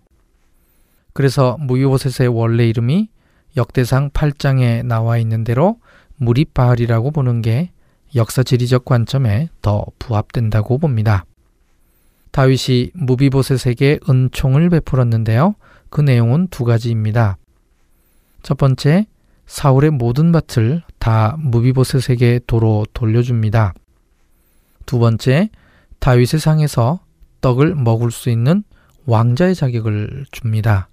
그래서 1.12 1.58
무이보셋의 1.60 2.28
원래 2.28 2.66
이름이 2.68 3.10
역대상 3.58 4.12
8장에 4.12 4.82
나와 4.82 5.18
있는 5.18 5.44
대로 5.44 5.76
무리바알이라고 6.16 7.10
보는 7.10 7.42
게 7.42 7.70
역사 8.14 8.42
지리적 8.42 8.86
관점에 8.86 9.50
더 9.60 9.84
부합된다고 9.98 10.78
봅니다. 10.78 11.26
다윗이 12.30 12.92
무비보셋에게 12.94 14.00
은총을 14.08 14.70
베풀었는데요. 14.70 15.54
그 15.90 16.00
내용은 16.00 16.48
두 16.48 16.64
가지입니다. 16.64 17.36
첫 18.42 18.56
번째, 18.56 19.06
사울의 19.52 19.90
모든 19.90 20.32
밭을 20.32 20.80
다 20.98 21.36
무비보셋에게 21.38 22.40
도로 22.46 22.86
돌려줍니다. 22.94 23.74
두 24.86 24.98
번째, 24.98 25.50
다윗의 25.98 26.40
상에서 26.40 27.00
떡을 27.42 27.74
먹을 27.74 28.10
수 28.10 28.30
있는 28.30 28.64
왕자의 29.04 29.54
자격을 29.54 30.24
줍니다. 30.32 30.88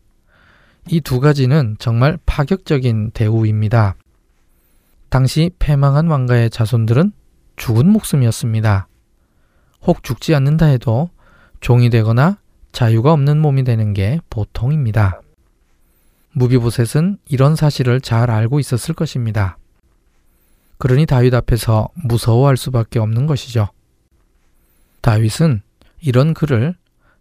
이 0.90 1.00
두 1.00 1.22
가지는 1.22 1.78
정말 1.80 2.20
파격적인 2.26 3.12
대우입니다. 3.12 3.96
당시 5.08 5.52
패망한 5.58 6.08
왕가의 6.08 6.50
자손들은 6.50 7.14
죽은 7.56 7.90
목숨이었습니다. 7.90 8.90
혹 9.84 10.04
죽지 10.04 10.36
않는다 10.36 10.66
해도 10.66 11.10
종이 11.62 11.90
되거나 11.90 12.40
자유가 12.74 13.14
없는 13.14 13.40
몸이 13.40 13.64
되는 13.64 13.94
게 13.94 14.20
보통입니다. 14.30 15.22
무비보셋은 16.34 17.18
이런 17.28 17.56
사실을 17.56 18.02
잘 18.02 18.30
알고 18.30 18.60
있었을 18.60 18.94
것입니다. 18.94 19.58
그러니 20.78 21.06
다윗 21.06 21.34
앞에서 21.34 21.90
무서워할 21.96 22.56
수밖에 22.56 23.00
없는 23.00 23.26
것이죠. 23.26 23.70
다윗은 25.02 25.62
이런 26.02 26.34
그를 26.34 26.76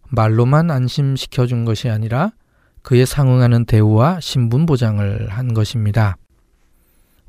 말로만 0.09 0.71
안심시켜 0.71 1.45
준 1.45 1.65
것이 1.65 1.89
아니라 1.89 2.31
그에 2.81 3.05
상응하는 3.05 3.65
대우와 3.65 4.19
신분 4.21 4.65
보장을 4.65 5.27
한 5.29 5.53
것입니다. 5.53 6.17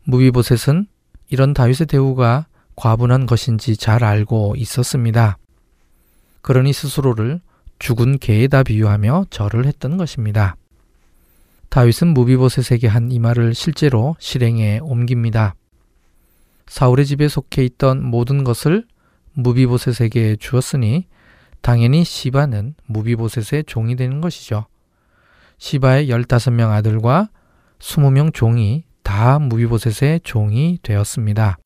무비보셋은 0.05 0.87
이런 1.29 1.55
다윗의 1.55 1.87
대우가 1.88 2.47
과분한 2.77 3.27
것인지 3.27 3.77
잘 3.77 4.05
알고 4.05 4.55
있었습니다. 4.57 5.37
그러니 6.43 6.73
스스로를 6.73 7.40
죽은 7.79 8.19
개에다 8.19 8.62
비유하며 8.62 9.27
절을 9.31 9.66
했던 9.66 9.97
것입니다. 9.97 10.57
다윗은 11.71 12.09
무비보셋에게 12.15 12.89
한 12.89 13.11
이 13.11 13.19
말을 13.19 13.55
실제로 13.55 14.17
실행에 14.19 14.81
옮깁니다. 14.83 15.55
사울의 16.67 17.07
집에 17.07 17.29
속해 17.29 17.65
있던 17.65 18.05
모든 18.05 18.45
것을 18.45 18.87
무비보셋에게 19.35 20.37
주었으니 20.37 21.07
당연히 21.61 22.05
시바는 22.05 22.75
무비보셋의 22.87 23.65
종이 23.65 23.97
되는 23.97 24.21
것이죠. 24.21 24.67
시바의 25.59 26.09
15명 26.09 26.71
아들과 26.71 27.29
20명 27.79 28.35
종이 28.35 28.85
다 29.03 29.39
무비보셋의 29.39 30.21
종이 30.25 30.79
되었습니다. 30.83 31.59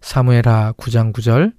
사무엘하 0.00 0.72
9장 0.76 1.12
9절 1.12 1.52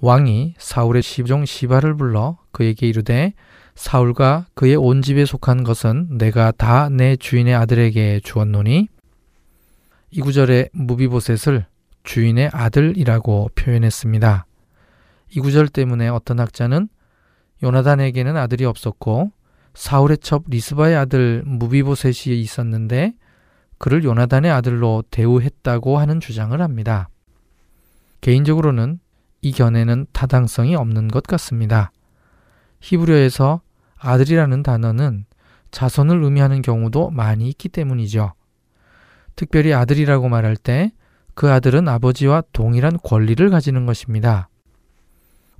왕이 0.00 0.54
사울의 0.58 1.02
시종 1.02 1.44
시바를 1.44 1.96
불러 1.96 2.38
그에게 2.50 2.88
이르되 2.88 3.34
사울과 3.74 4.46
그의 4.54 4.76
온 4.76 5.02
집에 5.02 5.24
속한 5.24 5.64
것은 5.64 6.18
내가 6.18 6.52
다 6.52 6.88
내 6.90 7.16
주인의 7.16 7.54
아들에게 7.54 8.20
주었노니 8.22 8.88
이 10.10 10.20
구절에 10.20 10.68
무비보셋을 10.72 11.66
주인의 12.04 12.50
아들이라고 12.52 13.50
표현했습니다. 13.54 14.46
이 15.34 15.40
구절 15.40 15.68
때문에 15.68 16.08
어떤 16.08 16.40
학자는 16.40 16.88
요나단에게는 17.62 18.36
아들이 18.36 18.64
없었고 18.64 19.30
사울의 19.74 20.18
첩 20.18 20.44
리스바의 20.48 20.96
아들 20.96 21.42
무비보셋이 21.46 22.38
있었는데 22.38 23.14
그를 23.78 24.04
요나단의 24.04 24.50
아들로 24.50 25.02
대우했다고 25.10 25.98
하는 25.98 26.20
주장을 26.20 26.60
합니다. 26.60 27.08
개인적으로는 28.20 29.00
이 29.40 29.52
견해는 29.52 30.06
타당성이 30.12 30.76
없는 30.76 31.08
것 31.08 31.22
같습니다. 31.24 31.90
히브리어에서 32.82 33.62
아들이라는 33.96 34.62
단어는 34.62 35.24
자손을 35.70 36.22
의미하는 36.22 36.60
경우도 36.60 37.10
많이 37.10 37.48
있기 37.48 37.68
때문이죠. 37.70 38.34
특별히 39.34 39.72
아들이라고 39.72 40.28
말할 40.28 40.56
때 40.56 40.92
그 41.34 41.50
아들은 41.50 41.88
아버지와 41.88 42.42
동일한 42.52 42.98
권리를 43.02 43.48
가지는 43.50 43.86
것입니다. 43.86 44.48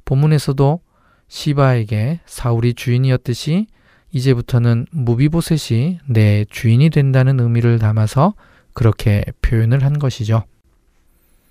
본문에서도 0.05 0.81
시바에게 1.29 2.21
사울이 2.27 2.75
주인이었듯이 2.75 3.67
이제부터는 4.11 4.87
무비보셋이 4.91 6.01
내 6.07 6.45
주인이 6.51 6.91
된다는 6.91 7.41
의미를 7.41 7.79
담아서 7.79 8.35
그렇게 8.75 9.25
표현을 9.41 9.85
한 9.85 9.99
것이죠. 9.99 10.45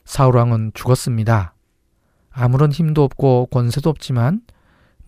사울왕은 0.06 0.72
죽었습니다. 0.76 1.56
아무런 2.30 2.72
힘도 2.72 3.04
없고 3.04 3.48
권세도 3.48 3.90
없지만 3.90 4.42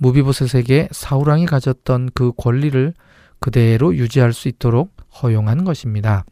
무비보셋에게 0.03 0.89
사울왕이 0.91 1.45
가졌던 1.45 2.09
그 2.13 2.33
권리를 2.35 2.93
그대로 3.39 3.95
유지할 3.95 4.33
수 4.33 4.49
있도록 4.49 4.95
허용한 5.21 5.63
것입니다. 5.63 6.25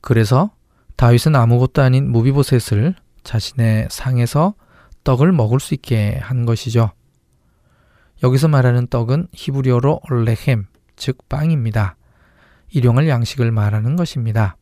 그래서 0.00 0.50
다윗은 0.94 1.34
아무것도 1.34 1.82
아닌 1.82 2.10
무비보셋을 2.10 2.94
자신의 3.24 3.88
상에서 3.90 4.54
떡을 5.02 5.32
먹을 5.32 5.58
수 5.58 5.74
있게 5.74 6.18
한 6.22 6.46
것이죠. 6.46 6.92
여기서 8.22 8.48
말하는 8.48 8.86
떡은 8.86 9.26
히브리어로 9.32 10.00
레헴, 10.24 10.66
즉 10.94 11.28
빵입니다. 11.28 11.96
일용할 12.70 13.08
양식을 13.08 13.50
말하는 13.50 13.96
것입니다. 13.96 14.56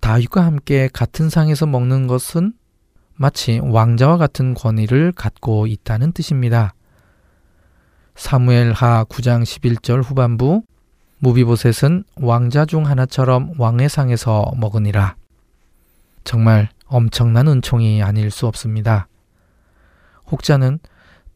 다윗과 0.00 0.44
함께 0.44 0.88
같은 0.92 1.30
상에서 1.30 1.66
먹는 1.66 2.06
것은 2.06 2.52
마치 3.14 3.60
왕자와 3.62 4.16
같은 4.16 4.54
권위를 4.54 5.12
갖고 5.12 5.66
있다는 5.66 6.12
뜻입니다. 6.12 6.74
사무엘 8.20 8.72
하 8.72 9.02
9장 9.04 9.42
11절 9.44 10.04
후반부 10.04 10.62
무비보셋은 11.20 12.04
왕자 12.16 12.66
중 12.66 12.86
하나처럼 12.86 13.54
왕의 13.56 13.88
상에서 13.88 14.52
먹으니라. 14.58 15.16
정말 16.22 16.68
엄청난 16.84 17.48
은총이 17.48 18.02
아닐 18.02 18.30
수 18.30 18.46
없습니다. 18.46 19.08
혹자는 20.30 20.80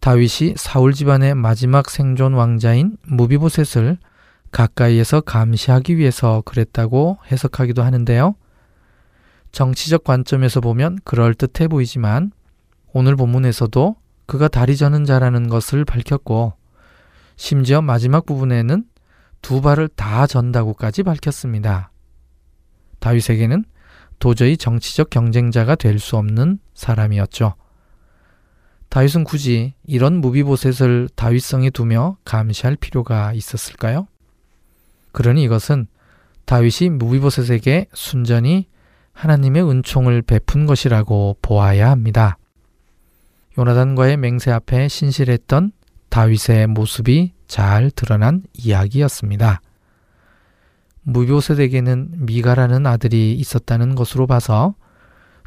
다윗이 0.01 0.57
사울 0.57 0.93
집안의 0.93 1.35
마지막 1.35 1.89
생존 1.89 2.35
왕자인 2.35 2.99
무비보셋을 3.07 3.97
가까이에서 4.53 5.23
감시하기 5.23 5.97
위해서 5.97 6.43
그랬다고 6.45 7.17
해석하기도 7.33 7.83
하는데요. 7.83 8.35
정치적 9.53 10.05
관점에서 10.05 10.61
보면 10.61 10.99
그럴듯해 11.05 11.67
보이지만 11.67 12.31
오늘 12.93 13.17
본문에서도 13.17 13.97
그가 14.27 14.49
다리 14.49 14.77
저는 14.77 15.07
자라는 15.07 15.49
것을 15.49 15.87
밝혔고 15.87 16.53
심지어 17.37 17.81
마지막 17.83 18.27
부분에는 18.27 18.85
두 19.43 19.61
발을 19.61 19.89
다 19.89 20.27
전다고까지 20.27 21.03
밝혔습니다. 21.03 21.91
다윗에게는 23.01 23.65
도저히 24.19 24.57
정치적 24.57 25.11
경쟁자가 25.11 25.75
될 25.75 25.99
수 25.99 26.17
없는 26.17 26.59
사람이었죠. 26.75 27.55
다윗은 28.89 29.25
굳이 29.25 29.75
이런 29.85 30.21
무비보셋을 30.21 31.09
다윗성에 31.17 31.71
두며 31.71 32.17
감시할 32.25 32.77
필요가 32.77 33.33
있었을까요? 33.33 34.07
그러니 35.13 35.43
이것은 35.43 35.89
다윗이 36.45 36.91
무비보셋에게 36.91 37.89
순전히 37.93 38.69
하나님의 39.13 39.69
은총을 39.69 40.23
베푼 40.23 40.67
것이라고 40.67 41.39
보아야 41.43 41.91
합니다. 41.91 42.39
요나단과의 43.59 44.17
맹세 44.17 44.51
앞에 44.51 44.89
신실했던 44.89 45.73
다윗의 46.15 46.69
모습이 46.69 47.33
잘 47.49 47.91
드러난 47.91 48.45
이야기였습니다. 48.53 49.61
무비보셋에게는 51.03 52.25
미가라는 52.25 52.87
아들이 52.87 53.33
있었다는 53.33 53.97
것으로 53.97 54.29
봐서 54.29 54.77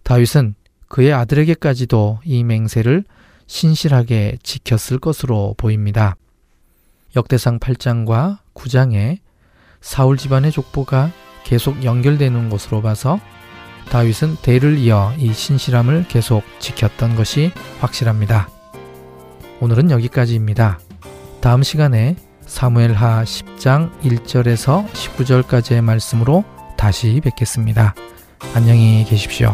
다윗은 0.04 0.56
그의 0.90 1.14
아들에게까지도 1.14 2.20
이 2.26 2.44
맹세를 2.44 3.06
신실하게 3.46 4.40
지켰을 4.44 5.00
것으로 5.00 5.56
보입니다. 5.58 6.18
역대상 7.16 7.60
8장과 7.60 8.40
9장에 8.54 9.20
사울 9.80 10.18
집안의 10.18 10.52
족보가 10.52 11.14
계속 11.46 11.86
연결되는 11.86 12.50
것으로 12.50 12.82
봐서 12.82 13.22
다윗은 13.90 14.36
대를 14.42 14.78
이어 14.80 15.14
이 15.18 15.32
신실함을 15.32 16.10
계속 16.10 16.44
지켰던 16.60 17.16
것이 17.16 17.54
확실합니다. 17.80 18.57
오늘은 19.60 19.92
여기까지입니다. 19.92 20.80
다음 21.42 21.64
시간에 21.64 22.16
사무엘하 22.46 23.24
10장 23.24 23.92
1절에서 24.02 24.88
19절까지의 24.92 25.82
말씀으로 25.82 26.44
다시 26.78 27.20
뵙겠습니다. 27.24 27.96
안녕히 28.54 29.04
계십시오. 29.08 29.54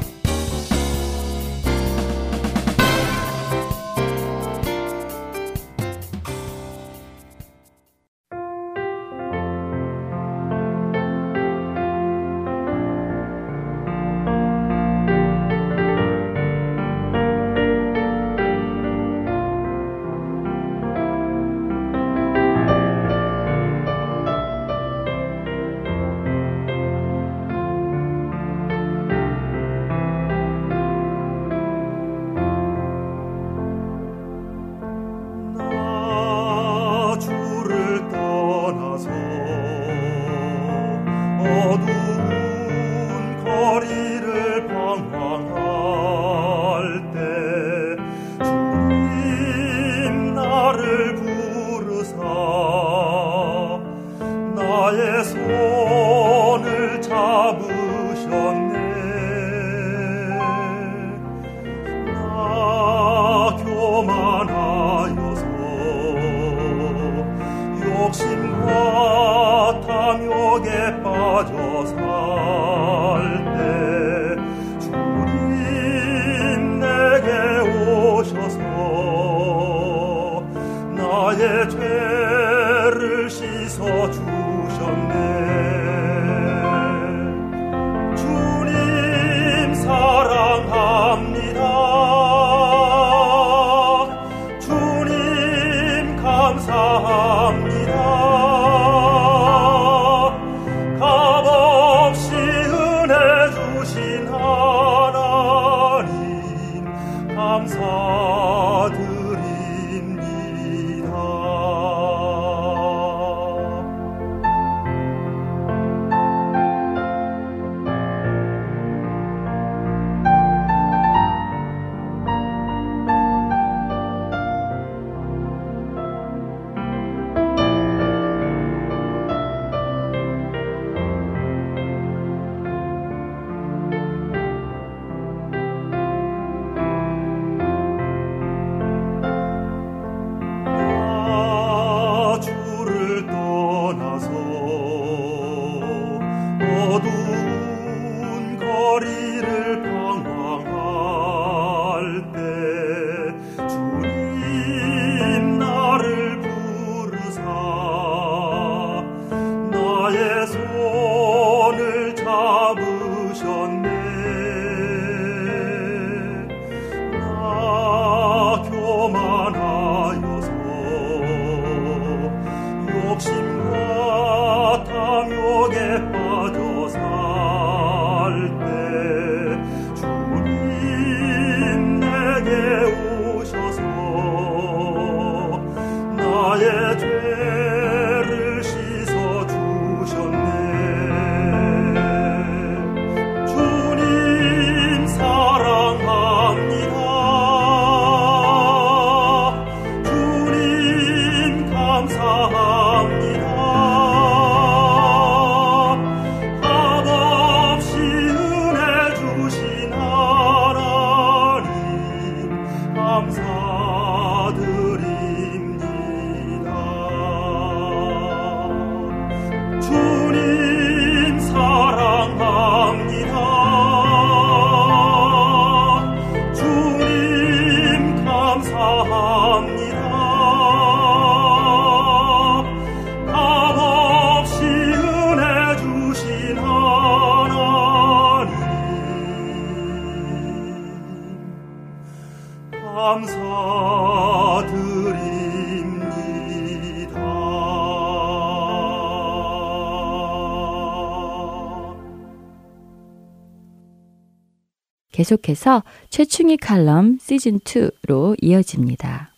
계속해서 255.23 255.83
최충희 256.09 256.57
칼럼 256.57 257.17
시즌2로 257.17 258.36
이어집니다. 258.41 259.33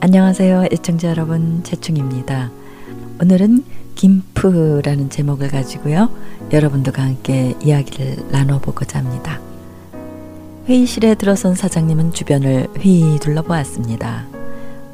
안녕하세요. 0.00 0.64
애청자 0.72 1.10
여러분. 1.10 1.62
최충입니다. 1.62 2.50
오늘은 3.20 3.64
김프라는 3.96 5.10
제목을 5.10 5.48
가지고요. 5.48 6.10
여러분들과 6.50 7.02
함께 7.02 7.54
이야기를 7.62 8.30
나눠보고자 8.30 8.98
합니다. 8.98 9.40
회의실에 10.66 11.16
들어선 11.16 11.54
사장님은 11.54 12.12
주변을 12.12 12.68
휘 12.78 13.18
둘러보았습니다. 13.20 14.26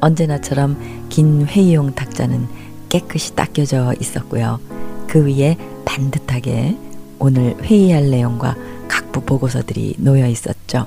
언제나처럼 0.01 1.07
긴 1.07 1.45
회의용 1.45 1.95
탁자는 1.95 2.58
깨끗이 2.89 3.35
닦여져 3.35 3.93
있었고요. 3.99 4.59
그 5.07 5.25
위에 5.25 5.57
반듯하게 5.85 6.77
오늘 7.19 7.55
회의할 7.63 8.09
내용과 8.09 8.55
각부 8.87 9.21
보고서들이 9.21 9.95
놓여 9.97 10.27
있었죠. 10.27 10.85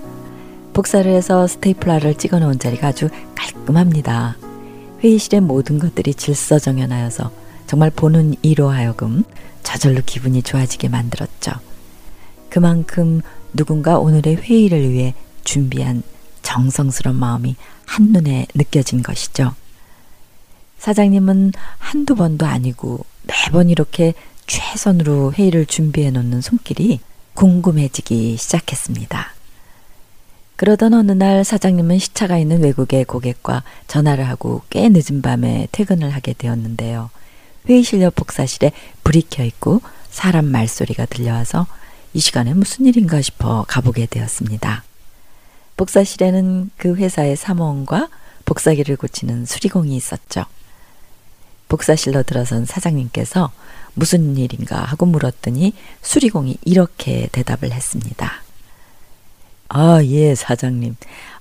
복사를 0.73 1.11
해서 1.13 1.47
스테이플러를 1.47 2.15
찍어 2.15 2.39
놓은 2.39 2.59
자리가 2.59 2.89
아주 2.89 3.09
깔끔합니다. 3.35 4.37
회의실의 5.03 5.41
모든 5.41 5.79
것들이 5.79 6.15
질서정연하여서 6.15 7.31
정말 7.67 7.91
보는 7.91 8.35
이로 8.43 8.69
하여금 8.69 9.25
저절로 9.63 10.01
기분이 10.05 10.43
좋아지게 10.43 10.89
만들었죠. 10.89 11.53
그만큼 12.49 13.21
누군가 13.55 13.99
오늘의 13.99 14.37
회의를 14.37 14.91
위해 14.91 15.15
준비한 15.45 16.03
정성스러운 16.43 17.17
마음이 17.17 17.57
한눈에 17.87 18.47
느껴진 18.55 19.03
것이죠. 19.03 19.55
사장님은 20.83 21.53
한두 21.79 22.17
번도 22.17 22.45
아니고 22.45 23.07
매번 23.23 23.71
이렇게 23.71 24.15
최선으로 24.49 25.33
회의를 25.33 25.65
준비해 25.65 26.11
놓는 26.11 26.41
손길이 26.41 26.99
궁금해지기 27.35 28.37
시작했습니다. 28.37 29.33
그러던 30.57 30.93
어느 30.95 31.13
날 31.13 31.45
사장님은 31.45 32.01
시차가 32.01 32.37
있는 32.37 32.65
외국의 32.65 33.05
고객과 33.05 33.63
전화를 33.87 34.29
하고 34.29 34.63
꽤 34.71 34.89
늦은 34.89 35.23
밤에 35.23 35.69
퇴근을 35.71 36.11
하게 36.11 36.33
되었는데요. 36.33 37.11
회의실 37.69 38.03
옆 38.03 38.17
복사실에 38.17 38.73
불이 39.05 39.29
켜 39.31 39.45
있고 39.45 39.81
사람 40.11 40.47
말소리가 40.47 41.07
들려와서 41.07 41.69
이 42.13 42.19
시간에 42.19 42.55
무슨 42.55 42.87
일인가 42.87 43.23
싶어 43.23 43.65
가보게 43.69 44.07
되었습니다. 44.07 44.83
복사실에는 45.77 46.71
그 46.77 46.97
회사의 46.97 47.37
사무원과 47.37 48.09
복사기를 48.47 48.97
고치는 48.97 49.47
수리공이 49.47 49.95
있었죠. 49.95 50.45
복사실로 51.77 52.23
들어선 52.23 52.67
사장님께서 52.67 53.51
무슨 53.95 54.37
일인가 54.37 54.85
하고 54.85 55.07
물었더니 55.07 55.73
수리공이 56.03 56.59
이렇게 56.67 57.31
대답을 57.33 57.73
했습니다. 57.73 58.31
아, 59.71 60.05
예, 60.05 60.35
사장님. 60.35 60.97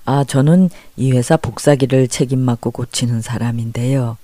아, 0.06 0.24
저는 0.24 0.70
이 0.96 1.12
회사 1.12 1.36
복사기를 1.36 2.08
책임 2.08 2.40
맡고 2.40 2.70
고치는 2.70 3.20
사람인데요. 3.20 4.16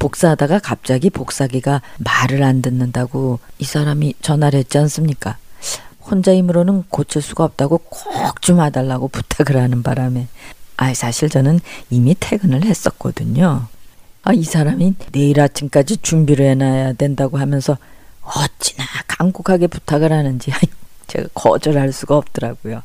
복사하다가 0.00 0.58
갑자기 0.58 1.08
복사기가 1.08 1.82
말을 1.98 2.42
안 2.42 2.60
듣는다고 2.60 3.38
이 3.60 3.64
사람이 3.64 4.14
전화를 4.22 4.58
했지 4.58 4.76
않습니까? 4.78 5.36
혼자 6.02 6.34
힘으로는 6.34 6.82
고칠 6.90 7.22
수가 7.22 7.44
없다고 7.44 7.78
꼭 7.78 8.40
좀 8.42 8.58
와달라고 8.58 9.06
부탁을 9.08 9.56
하는 9.62 9.82
바람에 9.84 10.26
아 10.76 10.92
사실 10.92 11.30
저는 11.30 11.60
이미 11.90 12.14
퇴근을 12.18 12.64
했었거든요. 12.64 13.68
아, 14.24 14.32
이 14.32 14.42
사람이 14.42 14.94
내일 15.12 15.38
아침까지 15.40 15.98
준비를 15.98 16.46
해놔야 16.46 16.94
된다고 16.94 17.36
하면서 17.36 17.76
어찌나 18.22 18.84
간곡하게 19.06 19.66
부탁을 19.66 20.12
하는지 20.12 20.50
제가 21.08 21.28
거절할 21.34 21.92
수가 21.92 22.16
없더라고요. 22.16 22.82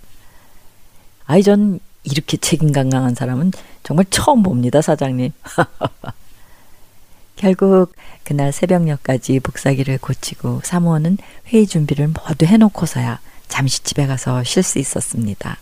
아이, 1.25 1.41
전 1.41 1.79
이렇게 2.03 2.35
책임감 2.35 2.89
강한 2.89 3.15
사람은 3.15 3.53
정말 3.83 4.05
처음 4.09 4.43
봅니다, 4.43 4.81
사장님. 4.81 5.31
결국 7.37 7.93
그날 8.25 8.51
새벽녘까지 8.51 9.39
복사기를 9.39 9.97
고치고 9.99 10.59
사무원은 10.65 11.19
회의 11.47 11.65
준비를 11.65 12.09
모두 12.09 12.45
해놓고서야 12.45 13.21
잠시 13.47 13.81
집에 13.81 14.05
가서 14.07 14.43
쉴 14.43 14.61
수 14.61 14.77
있었습니다. 14.77 15.57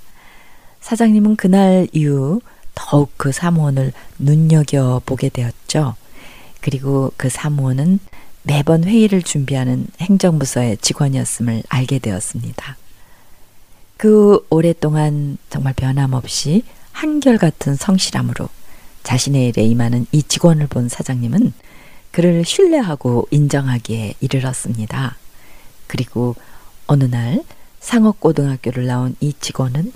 사장님은 0.82 1.36
그날 1.36 1.88
이후 1.92 2.42
더욱 2.78 3.12
그 3.18 3.32
사무원을 3.32 3.92
눈여겨보게 4.20 5.30
되었죠. 5.30 5.96
그리고 6.62 7.12
그 7.18 7.28
사무원은 7.28 8.00
매번 8.44 8.84
회의를 8.84 9.24
준비하는 9.24 9.88
행정부서의 10.00 10.78
직원이었음을 10.78 11.64
알게 11.68 11.98
되었습니다. 11.98 12.78
그 13.98 14.46
오랫동안 14.52 15.40
정말 15.50 15.74
변함없이 15.74 16.64
한결같은 16.92 17.76
성실함으로 17.76 18.48
자신의 19.02 19.48
일에 19.48 19.64
임하는 19.64 20.06
이 20.12 20.22
직원을 20.22 20.68
본 20.68 20.88
사장님은 20.88 21.54
그를 22.12 22.46
신뢰하고 22.46 23.28
인정하기에 23.32 24.14
이르렀습니다. 24.22 25.18
그리고 25.88 26.36
어느 26.86 27.06
날 27.06 27.44
상업고등학교를 27.80 28.86
나온 28.86 29.16
이 29.20 29.34
직원은 29.40 29.92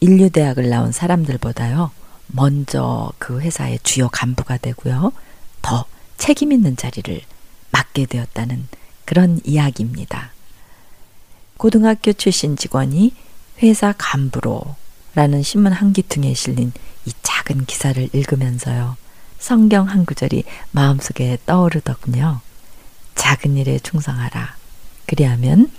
인류대학을 0.00 0.68
나온 0.68 0.92
사람들보다요, 0.92 1.90
먼저 2.28 3.10
그 3.18 3.40
회사의 3.40 3.80
주요 3.82 4.08
간부가 4.08 4.58
되고요. 4.58 5.12
더 5.62 5.84
책임 6.16 6.52
있는 6.52 6.76
자리를 6.76 7.20
맡게 7.70 8.06
되었다는 8.06 8.68
그런 9.04 9.40
이야기입니다. 9.44 10.32
고등학교 11.56 12.12
출신 12.12 12.56
직원이 12.56 13.14
회사 13.62 13.92
간부로 13.96 14.76
라는 15.14 15.42
신문 15.42 15.72
한 15.72 15.92
기퉁에 15.92 16.34
실린 16.34 16.72
이 17.04 17.12
작은 17.22 17.64
기사를 17.64 18.08
읽으면서요. 18.12 18.96
성경 19.38 19.88
한 19.88 20.04
구절이 20.04 20.44
마음속에 20.70 21.38
떠오르더군요. 21.46 22.40
작은 23.14 23.56
일에 23.56 23.78
충성하라. 23.78 24.56
그리하면 25.06 25.70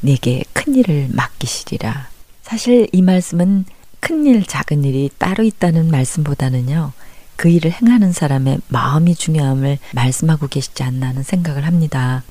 내게 0.00 0.44
큰 0.52 0.74
일을 0.74 1.08
맡기시리라. 1.12 2.08
사실 2.42 2.88
이 2.92 3.00
말씀은 3.00 3.64
큰일, 4.02 4.44
작은 4.44 4.82
일이 4.82 5.08
따로 5.16 5.44
있다는 5.44 5.88
말씀보다는요, 5.88 6.90
그 7.36 7.48
일을 7.48 7.70
행하는 7.70 8.12
사람의 8.12 8.58
마음이 8.66 9.14
중요함을 9.14 9.78
말씀하고 9.92 10.48
계시지 10.48 10.82
않나 10.82 11.06
하는 11.06 11.22
생각을 11.22 11.64
합니다. 11.64 12.24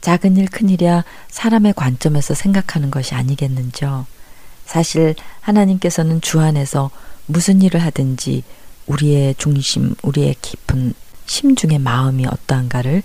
작은 0.00 0.38
일, 0.38 0.46
큰 0.46 0.70
일이야 0.70 1.04
사람의 1.28 1.74
관점에서 1.74 2.32
생각하는 2.32 2.90
것이 2.90 3.14
아니겠는죠. 3.14 4.06
사실 4.64 5.14
하나님께서는 5.42 6.22
주 6.22 6.40
안에서 6.40 6.90
무슨 7.26 7.60
일을 7.60 7.82
하든지 7.82 8.42
우리의 8.86 9.34
중심, 9.36 9.94
우리의 10.02 10.36
깊은 10.40 10.94
심중의 11.26 11.80
마음이 11.80 12.26
어떠한가를 12.26 13.02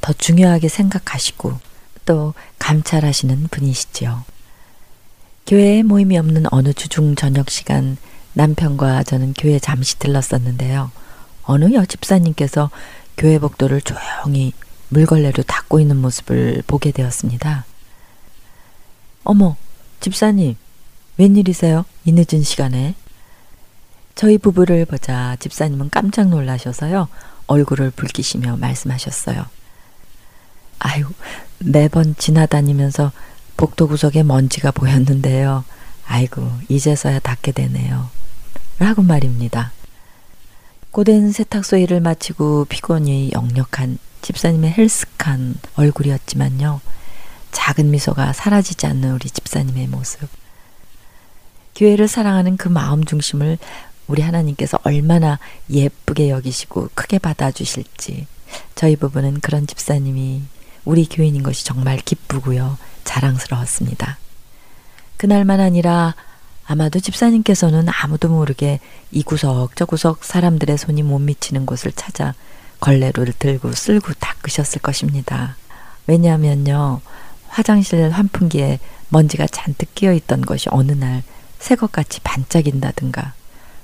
더 0.00 0.12
중요하게 0.14 0.68
생각하시고 0.68 1.58
또 2.06 2.32
감찰하시는 2.58 3.48
분이시지요. 3.50 4.24
교회에 5.46 5.82
모임이 5.82 6.16
없는 6.16 6.44
어느 6.50 6.72
주중 6.72 7.16
저녁 7.16 7.50
시간 7.50 7.98
남편과 8.32 9.02
저는 9.02 9.34
교회 9.34 9.58
잠시 9.58 9.98
들렀었는데요. 9.98 10.90
어느 11.44 11.72
여집사님께서 11.74 12.70
교회 13.16 13.38
복도를 13.38 13.82
조용히 13.82 14.52
물걸레로 14.88 15.42
닦고 15.42 15.80
있는 15.80 15.98
모습을 15.98 16.62
보게 16.66 16.92
되었습니다. 16.92 17.66
어머, 19.24 19.56
집사님, 20.00 20.56
웬일이세요? 21.18 21.84
이 22.04 22.12
늦은 22.12 22.42
시간에? 22.42 22.94
저희 24.14 24.38
부부를 24.38 24.86
보자 24.86 25.36
집사님은 25.40 25.90
깜짝 25.90 26.28
놀라셔서요. 26.28 27.08
얼굴을 27.46 27.90
붉히시며 27.90 28.56
말씀하셨어요. 28.56 29.44
아유, 30.78 31.06
매번 31.58 32.14
지나다니면서 32.16 33.12
복도 33.56 33.88
구석에 33.88 34.22
먼지가 34.22 34.70
보였는데요. 34.70 35.64
아이고, 36.06 36.50
이제서야 36.68 37.20
닿게 37.20 37.52
되네요. 37.52 38.10
라고 38.78 39.02
말입니다. 39.02 39.72
고된 40.90 41.32
세탁소 41.32 41.76
일을 41.78 42.00
마치고 42.00 42.66
피곤이 42.66 43.32
역력한 43.32 43.98
집사님의 44.22 44.74
헬스칸 44.76 45.56
얼굴이었지만요. 45.76 46.80
작은 47.52 47.90
미소가 47.90 48.32
사라지지 48.32 48.86
않는 48.86 49.12
우리 49.12 49.30
집사님의 49.30 49.88
모습. 49.88 50.28
교회를 51.74 52.08
사랑하는 52.08 52.56
그 52.56 52.68
마음 52.68 53.04
중심을 53.04 53.58
우리 54.06 54.22
하나님께서 54.22 54.78
얼마나 54.82 55.38
예쁘게 55.70 56.30
여기시고 56.30 56.90
크게 56.94 57.18
받아주실지 57.18 58.26
저희 58.74 58.96
부부는 58.96 59.40
그런 59.40 59.66
집사님이 59.66 60.42
우리 60.84 61.06
교인인 61.06 61.42
것이 61.42 61.64
정말 61.64 61.96
기쁘고요. 61.98 62.78
자랑스러웠습니다. 63.04 64.18
그날만 65.16 65.60
아니라 65.60 66.14
아마도 66.66 66.98
집사님께서는 66.98 67.86
아무도 67.88 68.28
모르게 68.28 68.80
이 69.10 69.22
구석 69.22 69.76
저 69.76 69.84
구석 69.84 70.24
사람들의 70.24 70.78
손이 70.78 71.02
못 71.02 71.18
미치는 71.18 71.66
곳을 71.66 71.92
찾아 71.92 72.34
걸레를 72.80 73.32
들고 73.38 73.72
쓸고 73.72 74.14
닦으셨을 74.14 74.80
것입니다. 74.80 75.56
왜냐하면요. 76.06 77.00
화장실 77.48 78.10
환풍기에 78.10 78.80
먼지가 79.10 79.46
잔뜩 79.46 79.94
끼어 79.94 80.12
있던 80.12 80.40
것이 80.40 80.68
어느 80.70 80.92
날 80.92 81.22
새것같이 81.60 82.20
반짝인다든가 82.20 83.32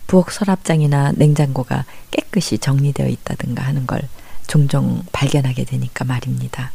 부엌 0.06 0.33
서랍장이나 0.33 1.12
냉장고가 1.12 1.85
깨끗이 2.11 2.59
정리되어 2.59 3.06
있다든가 3.06 3.62
하는 3.62 3.87
걸 3.87 4.02
종종 4.48 5.04
발견하게 5.12 5.64
되니까 5.64 6.04
말입니다. 6.04 6.72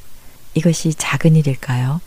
이것이 0.53 0.93
작은 0.93 1.36
일일까요? 1.36 1.99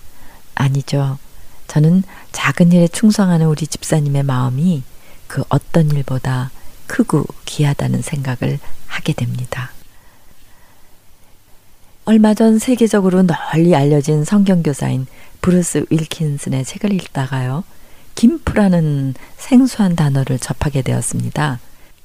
아니죠. 0.59 1.19
저는 1.67 2.03
작은 2.33 2.73
일에 2.73 2.89
충성하는 2.89 3.47
우리 3.47 3.67
집사님의 3.67 4.23
마음이 4.25 4.83
그 5.27 5.45
어떤 5.49 5.91
일보다 5.91 6.51
크고 6.87 7.27
귀하다는 7.45 8.03
생각을 8.03 8.59
하게 8.87 9.13
됩니다. 9.13 9.71
얼마 12.05 12.33
전 12.33 12.59
세계적으로 12.59 13.23
널리 13.23 13.77
알려진 13.77 14.25
성경교사인 14.25 15.07
브루스 15.43 15.85
윌킨슨의 15.91 16.65
책을 16.65 16.93
읽다가요. 16.95 17.65
gimp라는 18.15 19.15
생소한 19.37 19.95
단어를 19.95 20.39
접하게 20.39 20.81
되었습니다. 20.83 21.61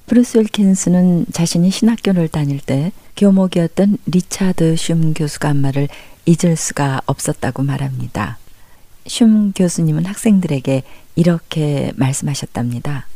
브루스 0.06 0.40
윌킨슨은 0.40 1.28
자신이 1.32 1.72
신학교를 1.72 2.28
다닐 2.28 2.60
때 2.60 2.92
교목이었던 3.16 3.98
리차드 4.06 4.76
슘 4.76 5.14
교수가 5.14 5.48
한 5.48 5.58
말을 5.58 5.88
잊을 6.26 6.58
수가 6.58 7.02
없었다고 7.06 7.64
말합니다. 7.64 8.38
슘 9.08 9.52
교수님은 9.54 10.06
학생들에게 10.06 10.84
이렇게 11.16 11.92
말씀하셨답니다. 11.96 13.08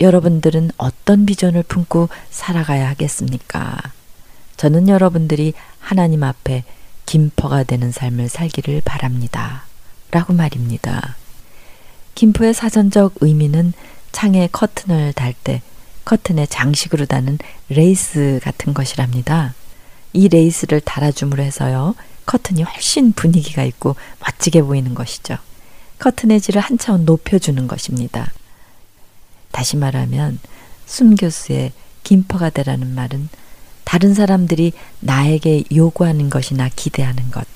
여러분들은 0.00 0.72
어떤 0.76 1.26
비전을 1.26 1.62
품고 1.62 2.08
살아가야 2.30 2.88
하겠습니까? 2.90 3.78
저는 4.56 4.88
여러분들이 4.88 5.54
하나님 5.78 6.22
앞에 6.22 6.64
김포가 7.06 7.64
되는 7.64 7.92
삶을 7.92 8.28
살기를 8.28 8.82
바랍니다. 8.84 9.64
라고 10.10 10.32
말입니다. 10.32 11.16
김포의 12.14 12.54
사전적 12.54 13.14
의미는 13.20 13.72
창에 14.12 14.48
커튼을 14.50 15.12
달 15.12 15.34
때 15.44 15.62
커튼에 16.06 16.46
장식으로 16.46 17.04
다는 17.04 17.36
레이스 17.68 18.40
같은 18.42 18.72
것이랍니다. 18.72 19.54
이 20.12 20.28
레이스를 20.28 20.80
달아줌으로 20.80 21.42
해서요. 21.42 21.94
커튼이 22.26 22.62
훨씬 22.62 23.12
분위기가 23.12 23.62
있고 23.64 23.96
멋지게 24.20 24.62
보이는 24.62 24.94
것이죠. 24.94 25.38
커튼의 25.98 26.40
질을 26.40 26.60
한 26.60 26.76
차원 26.76 27.04
높여주는 27.04 27.66
것입니다. 27.66 28.32
다시 29.50 29.76
말하면 29.76 30.38
슘 30.84 31.16
교수의 31.16 31.72
gimper가 32.02 32.50
되라는 32.50 32.94
말은 32.94 33.28
다른 33.84 34.14
사람들이 34.14 34.72
나에게 35.00 35.64
요구하는 35.74 36.28
것이나 36.28 36.68
기대하는 36.74 37.30
것, 37.30 37.46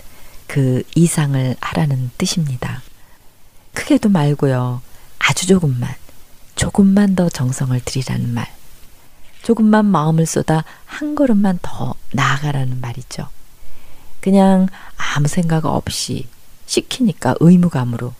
그 0.46 0.82
이상을 0.94 1.56
하라는 1.60 2.10
뜻입니다. 2.16 2.82
크게도 3.74 4.08
말고요. 4.08 4.80
아주 5.18 5.46
조금만, 5.46 5.92
조금만 6.54 7.16
더 7.16 7.28
정성을 7.28 7.78
들이라는 7.84 8.32
말. 8.32 8.46
조금만 9.42 9.86
마음을 9.86 10.26
쏟아 10.26 10.64
한 10.86 11.14
걸음만 11.14 11.58
더 11.62 11.94
나아가라는 12.12 12.80
말이죠. 12.80 13.28
그냥 14.20 14.68
아무 14.96 15.28
생각 15.28 15.64
없이 15.66 16.26
시키니까 16.66 17.34
의무감으로 17.40 18.14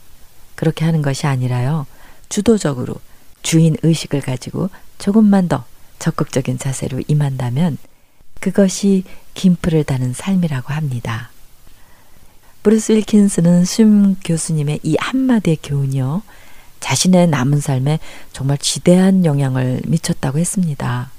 그렇게 0.55 0.85
하는 0.85 1.03
것이 1.03 1.27
아니라요. 1.27 1.87
주도적으로 2.29 2.97
주인 3.43 3.77
의식을 3.83 4.21
가지고 4.21 4.71
조금만 4.99 5.49
더 5.49 5.65
적극적인 5.99 6.59
자세로 6.59 7.01
임한다면 7.07 7.79
그것이 8.41 9.05
김프를 9.35 9.85
다는 9.85 10.13
삶이라고 10.13 10.73
합니다. 10.73 11.31
브루스 12.63 12.93
윌킨슨은 12.93 13.65
슘 13.65 14.17
교수님의 14.17 14.81
이 14.83 14.97
한마디의 14.99 15.59
교훈이요. 15.63 16.23
자신의 16.81 17.29
남은 17.29 17.61
삶에 17.61 17.99
정말 18.33 18.59
지대한 18.59 19.25
영향을 19.25 19.81
미쳤다고 19.87 20.39
했습니다. 20.39 21.11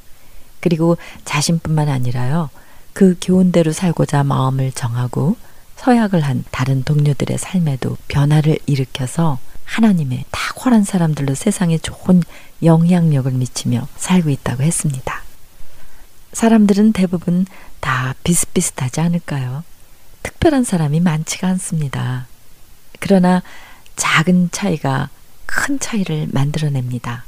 그리고 0.60 0.98
자신뿐만 1.26 1.90
아니라요. 1.90 2.50
그 2.94 3.16
교훈대로 3.22 3.72
살고자 3.72 4.24
마음을 4.24 4.72
정하고 4.72 5.38
서약을 5.78 6.22
한 6.22 6.44
다른 6.52 6.84
동료들의 6.84 7.38
삶에도 7.38 7.98
변화를 8.08 8.60
일으켜서 8.66 9.40
하나님의 9.66 10.26
탁월한 10.32 10.84
사람들로 10.84 11.34
세상에 11.34 11.78
좋은 11.78 12.22
영향력을 12.62 13.32
미치며 13.32 13.88
살고 13.96 14.30
있다고 14.30 14.64
했습니다. 14.64 15.22
사람들은 16.34 16.94
대부분 16.94 17.46
다 17.80 18.14
비슷비슷하지 18.24 19.02
않을까요? 19.02 19.64
특별한 20.24 20.64
사람이 20.64 21.00
많지가 21.00 21.48
않습니다. 21.50 22.28
그러나 23.00 23.42
작은 23.96 24.50
차이가 24.52 25.10
큰 25.46 25.80
차이를 25.80 26.28
만들어냅니다. 26.32 27.26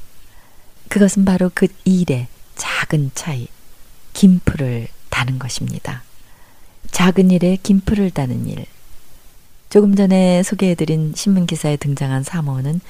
그것은 0.89 1.25
바로 1.25 1.49
그 1.53 1.67
일의 1.85 2.27
작은 2.55 3.11
차이, 3.15 3.47
김풀을 4.13 4.87
다는 5.13 5.37
것입니다. 5.37 6.01
작은 6.89 7.29
일에 7.29 7.55
김풀을 7.61 8.09
다는 8.09 8.47
일. 8.47 8.65
조금 9.69 9.95
전에 9.95 10.41
소개해드린 10.41 11.13
신문기사에 11.15 11.77
등장한 11.77 12.23
사모는 12.23 12.81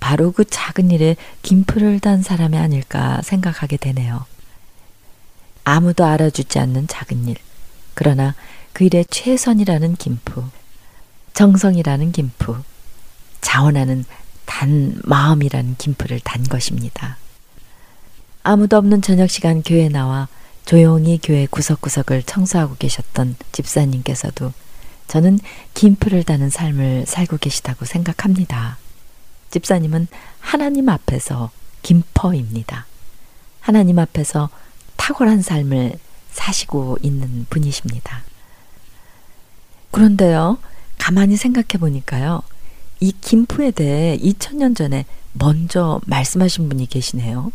바로 0.00 0.32
그 0.32 0.46
작은 0.46 0.90
일에 0.90 1.16
김풀을 1.42 2.00
단 2.00 2.22
사람이 2.22 2.56
아닐까 2.56 3.20
생각하게 3.22 3.76
되네요. 3.76 4.24
아무도 5.64 6.06
알아주지 6.06 6.58
않는 6.58 6.88
작은 6.88 7.28
일. 7.28 7.36
그러나 7.92 8.34
그 8.72 8.84
일의 8.84 9.04
최선이라는 9.04 9.96
김프. 9.96 10.48
정성이라는 11.34 12.12
김프. 12.12 12.62
자원하는 13.42 14.06
단 14.46 14.98
마음이라는 15.04 15.76
김프를 15.76 16.20
단 16.20 16.42
것입니다. 16.44 17.18
아무도 18.42 18.78
없는 18.78 19.02
저녁 19.02 19.28
시간 19.28 19.62
교회 19.62 19.90
나와 19.90 20.28
조용히 20.68 21.18
교회 21.22 21.46
구석구석을 21.46 22.24
청소하고 22.24 22.76
계셨던 22.78 23.36
집사님께서도 23.52 24.52
저는 25.06 25.38
김프를 25.72 26.24
다는 26.24 26.50
삶을 26.50 27.06
살고 27.06 27.38
계시다고 27.38 27.86
생각합니다. 27.86 28.76
집사님은 29.50 30.08
하나님 30.40 30.90
앞에서 30.90 31.50
김퍼입니다. 31.80 32.84
하나님 33.60 33.98
앞에서 33.98 34.50
탁월한 34.98 35.40
삶을 35.40 35.94
사시고 36.32 36.98
있는 37.00 37.46
분이십니다. 37.48 38.22
그런데요, 39.90 40.58
가만히 40.98 41.38
생각해 41.38 41.78
보니까요, 41.80 42.42
이 43.00 43.14
김프에 43.18 43.70
대해 43.70 44.18
2000년 44.18 44.76
전에 44.76 45.06
먼저 45.32 46.02
말씀하신 46.04 46.68
분이 46.68 46.88
계시네요. 46.88 47.52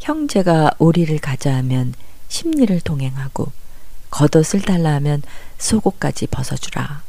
형제가 0.00 0.72
오리를 0.78 1.16
가자 1.18 1.54
하면 1.56 1.94
심리를 2.28 2.80
동행하고 2.80 3.52
겉옷을 4.10 4.62
달라 4.62 4.94
하면 4.94 5.22
속옷까지 5.58 6.26
벗어주라. 6.28 7.02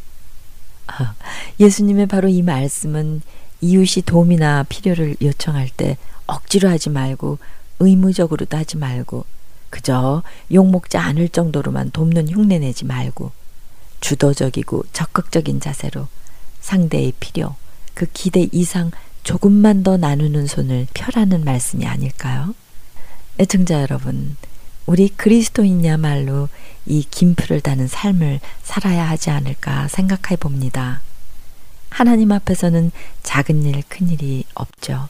아, 0.87 1.15
예수님의 1.59 2.07
바로 2.07 2.27
이 2.27 2.41
말씀은 2.41 3.21
이웃이 3.61 4.03
도움이나 4.05 4.63
필요를 4.63 5.15
요청할 5.21 5.69
때 5.69 5.97
억지로 6.27 6.69
하지 6.69 6.89
말고 6.89 7.39
의무적으로도 7.79 8.57
하지 8.57 8.77
말고 8.77 9.25
그저 9.69 10.21
욕먹지 10.51 10.97
않을 10.97 11.29
정도로만 11.29 11.91
돕는 11.91 12.29
흉내 12.29 12.59
내지 12.59 12.85
말고 12.85 13.31
주도적이고 14.01 14.85
적극적인 14.91 15.59
자세로 15.61 16.07
상대의 16.59 17.13
필요, 17.19 17.55
그 17.93 18.05
기대 18.13 18.47
이상 18.51 18.91
조금만 19.23 19.83
더 19.83 19.97
나누는 19.97 20.47
손을 20.47 20.87
펴라는 20.93 21.43
말씀이 21.43 21.85
아닐까요? 21.85 22.53
애청자 23.41 23.81
여러분, 23.81 24.37
우리 24.85 25.09
그리스도인야말로 25.09 26.47
이 26.85 27.03
김풀을 27.09 27.61
다는 27.61 27.87
삶을 27.87 28.39
살아야 28.61 29.09
하지 29.09 29.31
않을까 29.31 29.87
생각해 29.87 30.35
봅니다. 30.39 31.01
하나님 31.89 32.31
앞에서는 32.33 32.91
작은 33.23 33.63
일, 33.63 33.81
큰 33.89 34.09
일이 34.09 34.43
없죠. 34.53 35.09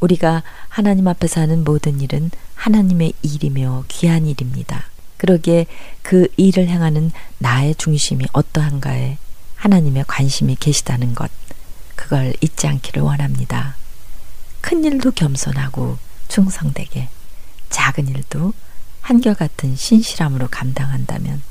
우리가 0.00 0.42
하나님 0.70 1.06
앞에서 1.06 1.42
하는 1.42 1.62
모든 1.62 2.00
일은 2.00 2.30
하나님의 2.54 3.12
일이며 3.20 3.84
귀한 3.88 4.24
일입니다. 4.24 4.86
그러기에 5.18 5.66
그 6.00 6.28
일을 6.38 6.66
행하는 6.66 7.10
나의 7.36 7.74
중심이 7.74 8.24
어떠한가에 8.32 9.18
하나님의 9.56 10.06
관심이 10.08 10.56
계시다는 10.58 11.14
것, 11.14 11.30
그걸 11.94 12.32
잊지 12.40 12.66
않기를 12.66 13.02
원합니다. 13.02 13.76
큰 14.62 14.82
일도 14.82 15.10
겸손하고 15.10 15.98
충성되게 16.28 17.10
작은 17.70 18.08
일도 18.08 18.52
한결같은 19.00 19.76
신실함으로 19.76 20.48
감당한다면 20.50 21.42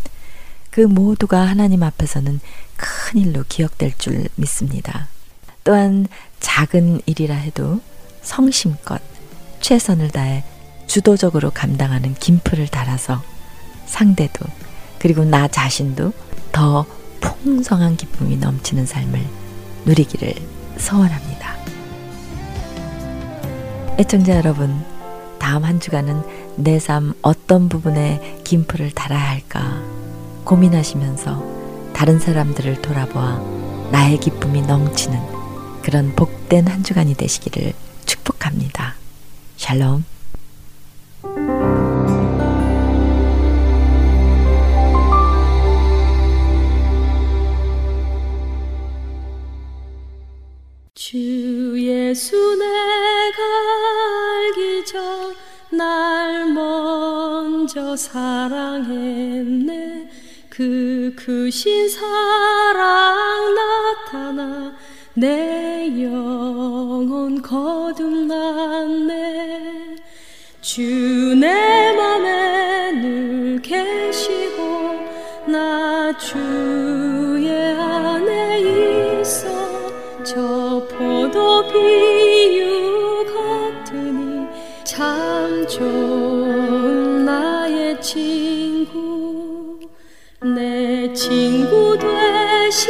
그 0.69 0.81
모두가 0.81 1.41
하나님 1.41 1.83
앞에서는 1.83 2.39
큰 2.77 3.19
일로 3.19 3.43
기억될 3.49 3.97
줄 3.97 4.27
믿습니다. 4.35 5.07
또한 5.63 6.07
작은 6.39 7.01
일이라 7.05 7.35
해도 7.35 7.81
성심껏 8.21 9.01
최선을 9.61 10.09
다해 10.09 10.43
주도적으로 10.87 11.51
감당하는 11.51 12.13
김프를 12.15 12.67
달아서 12.67 13.21
상대도 13.85 14.45
그리고 14.99 15.25
나 15.25 15.47
자신도 15.47 16.13
더 16.51 16.85
풍성한 17.19 17.97
기쁨이 17.97 18.37
넘치는 18.37 18.85
삶을 18.85 19.25
누리기를 19.85 20.33
소원합니다. 20.77 21.57
애청자 23.97 24.35
여러분, 24.35 24.83
다음 25.39 25.63
한 25.63 25.79
주간은 25.79 26.21
내 26.57 26.77
삶 26.79 27.13
어떤 27.21 27.69
부분에 27.69 28.41
김프를 28.43 28.91
달아야 28.91 29.29
할까 29.29 29.81
고민하시면서 30.43 31.91
다른 31.93 32.19
사람들을 32.19 32.81
돌아보아 32.81 33.39
나의 33.91 34.19
기쁨이 34.19 34.61
넘치는 34.61 35.19
그런 35.81 36.15
복된 36.15 36.67
한 36.67 36.83
주간이 36.83 37.15
되시기를 37.15 37.73
축복합니다. 38.05 38.95
샬롬. 39.57 40.03
주 50.93 51.75
예수 51.77 52.35
내가 52.57 53.68
전날 54.99 56.45
먼저 56.47 57.95
사랑했네. 57.95 59.69
그 60.49 61.13
크신 61.15 61.87
사랑 61.87 63.55
나타나 63.55 64.73
내 65.13 66.03
영혼 66.03 67.41
거듭났네. 67.41 68.79
주 70.61 71.35
내 71.39 71.93
맘에 71.93 72.91
늘 72.91 73.61
계시고 73.61 74.99
나 75.47 76.17
주의 76.17 77.49
안에 77.49 79.21
있어. 79.21 79.47
저 80.23 80.85
포도 80.91 81.65
비유 81.71 82.78
좋은 85.69 87.25
나의 87.25 88.01
친구 88.01 89.79
내 90.41 91.13
친구 91.13 91.95
되신 91.95 92.89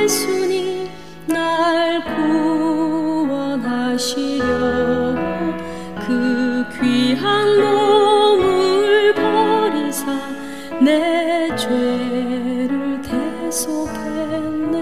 예수님 0.00 0.88
날 1.26 2.04
구원하시려고 2.04 3.82
그 6.06 6.64
귀한 6.80 7.60
몸을 7.60 9.12
버리사 9.14 10.06
내 10.80 11.48
죄를 11.56 13.02
대속했네. 13.50 14.78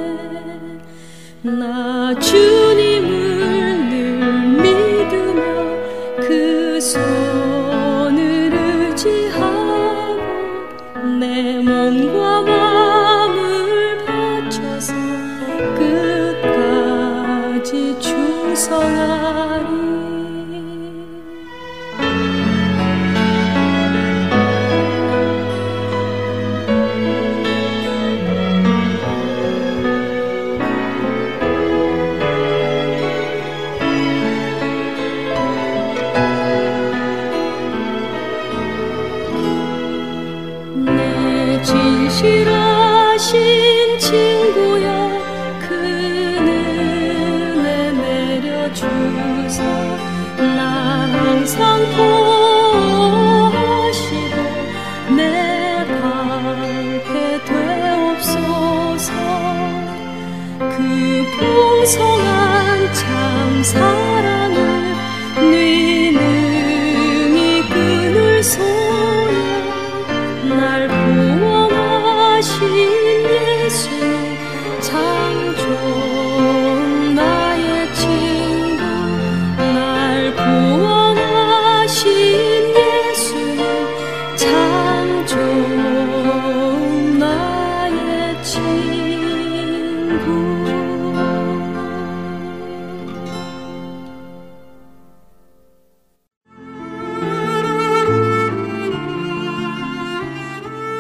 나주 1.45 2.60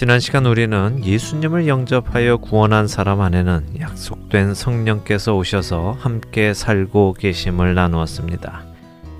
지난 0.00 0.18
시간 0.18 0.46
우리는 0.46 1.04
예수님을 1.04 1.68
영접하여 1.68 2.38
구원한 2.38 2.88
사람 2.88 3.20
안에는 3.20 3.80
약속된 3.80 4.54
성령께서 4.54 5.36
오셔서 5.36 5.92
함께 5.92 6.54
살고 6.54 7.16
계심을 7.18 7.74
나누었습니다. 7.74 8.64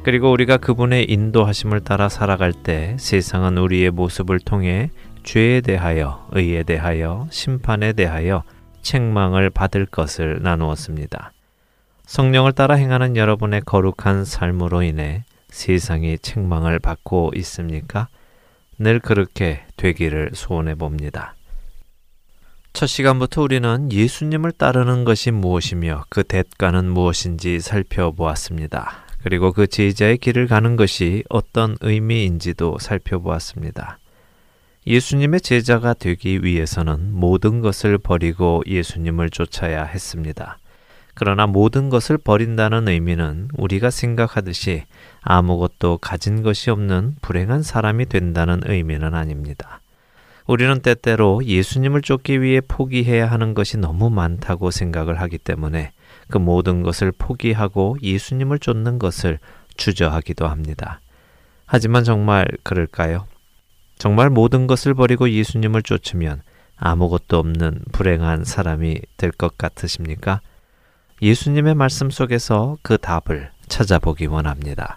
그리고 0.04 0.32
우리가 0.32 0.56
그분의 0.56 1.04
인도하심을 1.12 1.80
따라 1.80 2.08
살아갈 2.08 2.54
때 2.54 2.96
세상은 2.98 3.58
우리의 3.58 3.90
모습을 3.90 4.40
통해 4.40 4.88
죄에 5.22 5.60
대하여, 5.60 6.26
의에 6.32 6.62
대하여, 6.62 7.26
심판에 7.30 7.92
대하여 7.92 8.42
책망을 8.80 9.50
받을 9.50 9.84
것을 9.84 10.38
나누었습니다. 10.40 11.34
성령을 12.06 12.52
따라 12.52 12.76
행하는 12.76 13.16
여러분의 13.16 13.60
거룩한 13.66 14.24
삶으로 14.24 14.80
인해 14.82 15.24
세상이 15.50 16.20
책망을 16.20 16.78
받고 16.78 17.32
있습니까? 17.36 18.08
늘 18.80 18.98
그렇게 18.98 19.60
되기를 19.76 20.30
소원해 20.32 20.74
봅니다. 20.74 21.34
첫 22.72 22.86
시간부터 22.86 23.42
우리는 23.42 23.92
예수님을 23.92 24.52
따르는 24.52 25.04
것이 25.04 25.30
무엇이며 25.30 26.04
그 26.08 26.24
대가는 26.24 26.90
무엇인지 26.90 27.60
살펴보았습니다. 27.60 29.04
그리고 29.22 29.52
그 29.52 29.66
제자의 29.66 30.16
길을 30.16 30.46
가는 30.46 30.76
것이 30.76 31.24
어떤 31.28 31.76
의미인지도 31.82 32.78
살펴보았습니다. 32.80 33.98
예수님의 34.86 35.42
제자가 35.42 35.92
되기 35.92 36.42
위해서는 36.42 37.12
모든 37.12 37.60
것을 37.60 37.98
버리고 37.98 38.62
예수님을 38.66 39.28
쫓아야 39.28 39.84
했습니다. 39.84 40.58
그러나 41.14 41.46
모든 41.46 41.90
것을 41.90 42.18
버린다는 42.18 42.88
의미는 42.88 43.48
우리가 43.56 43.90
생각하듯이 43.90 44.84
아무것도 45.22 45.98
가진 45.98 46.42
것이 46.42 46.70
없는 46.70 47.16
불행한 47.20 47.62
사람이 47.62 48.06
된다는 48.06 48.60
의미는 48.64 49.14
아닙니다. 49.14 49.80
우리는 50.46 50.80
때때로 50.80 51.44
예수님을 51.44 52.02
쫓기 52.02 52.42
위해 52.42 52.60
포기해야 52.60 53.30
하는 53.30 53.54
것이 53.54 53.76
너무 53.76 54.10
많다고 54.10 54.70
생각을 54.70 55.20
하기 55.20 55.38
때문에 55.38 55.92
그 56.28 56.38
모든 56.38 56.82
것을 56.82 57.12
포기하고 57.12 57.96
예수님을 58.02 58.58
쫓는 58.58 58.98
것을 58.98 59.38
주저하기도 59.76 60.48
합니다. 60.48 61.00
하지만 61.66 62.02
정말 62.02 62.46
그럴까요? 62.62 63.26
정말 63.96 64.30
모든 64.30 64.66
것을 64.66 64.94
버리고 64.94 65.30
예수님을 65.30 65.82
쫓으면 65.82 66.42
아무것도 66.76 67.38
없는 67.38 67.82
불행한 67.92 68.44
사람이 68.44 69.00
될 69.18 69.30
것 69.32 69.56
같으십니까? 69.58 70.40
예수님의 71.22 71.74
말씀 71.74 72.08
속에서 72.08 72.78
그 72.80 72.96
답을 72.96 73.50
찾아보기 73.68 74.24
원합니다. 74.24 74.96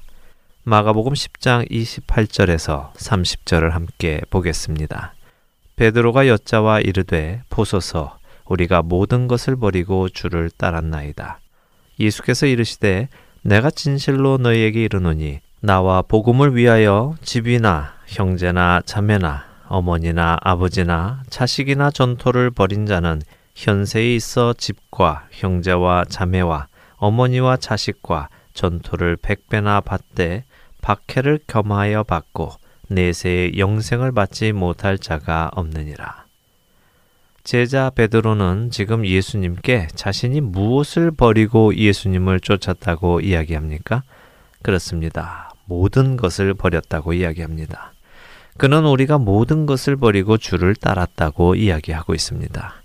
마가복음 0.64 1.12
10장 1.12 1.70
28절에서 1.70 2.94
30절을 2.94 3.72
함께 3.72 4.22
보겠습니다. 4.30 5.16
베드로가 5.76 6.30
여자와 6.30 6.80
이르되 6.80 7.42
보소서 7.50 8.18
우리가 8.46 8.84
모든 8.84 9.28
것을 9.28 9.58
버리고 9.58 10.08
주를 10.08 10.50
따랐나이다. 10.50 11.42
예수께서 12.00 12.46
이르시되 12.46 13.10
내가 13.42 13.70
진실로 13.70 14.38
너희에게 14.38 14.82
이르노니 14.82 15.42
나와 15.60 16.02
복음을 16.02 16.56
위하여 16.56 17.16
집이나 17.22 17.96
형제나 18.08 18.82
자매나 18.86 19.44
어머니나 19.68 20.38
아버지나 20.42 21.24
자식이나 21.30 21.92
전토를 21.92 22.50
벌인 22.50 22.86
자는 22.86 23.22
현세에 23.56 24.16
있어 24.16 24.54
집과 24.54 25.28
형제와 25.32 26.06
자매와 26.10 26.68
어머니와 26.98 27.58
자식과 27.58 28.30
전토를 28.54 29.18
백배나 29.18 29.82
받되 29.82 30.44
박해를 30.82 31.40
겸하여 31.48 32.04
받고 32.04 32.52
내세의 32.90 33.58
영생을 33.58 34.12
받지 34.12 34.52
못할 34.52 34.98
자가 34.98 35.52
없느니라. 35.56 36.24
제자 37.44 37.90
베드로는 37.90 38.72
지금 38.72 39.06
예수님께 39.06 39.88
자신이 39.96 40.40
무엇을 40.40 41.12
버리고 41.12 41.76
예수님을 41.76 42.40
쫓았다고 42.40 43.20
이야기합니까? 43.20 44.04
그렇습니다. 44.62 45.54
모든 45.66 46.16
것을 46.16 46.54
버렸다고 46.54 47.14
이야기합니다. 47.14 47.92
그는 48.58 48.86
우리가 48.86 49.18
모든 49.18 49.66
것을 49.66 49.96
버리고 49.98 50.38
주를 50.38 50.76
따랐다고 50.76 51.56
이야기하고 51.56 52.14
있습니다. 52.14 52.83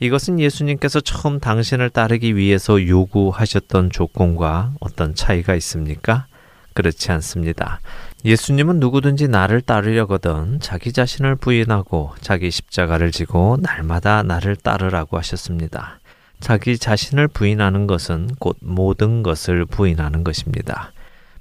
이것은 0.00 0.40
예수님께서 0.40 1.00
처음 1.00 1.40
당신을 1.40 1.90
따르기 1.90 2.36
위해서 2.36 2.86
요구하셨던 2.86 3.90
조건과 3.90 4.72
어떤 4.80 5.14
차이가 5.14 5.54
있습니까? 5.54 6.26
그렇지 6.74 7.12
않습니다. 7.12 7.80
예수님은 8.24 8.80
누구든지 8.80 9.28
나를 9.28 9.60
따르려거든 9.60 10.58
자기 10.60 10.92
자신을 10.92 11.36
부인하고 11.36 12.12
자기 12.20 12.50
십자가를 12.50 13.12
지고 13.12 13.58
날마다 13.60 14.22
나를 14.22 14.56
따르라고 14.56 15.16
하셨습니다. 15.18 16.00
자기 16.40 16.76
자신을 16.76 17.28
부인하는 17.28 17.86
것은 17.86 18.30
곧 18.38 18.56
모든 18.60 19.22
것을 19.22 19.64
부인하는 19.64 20.24
것입니다. 20.24 20.92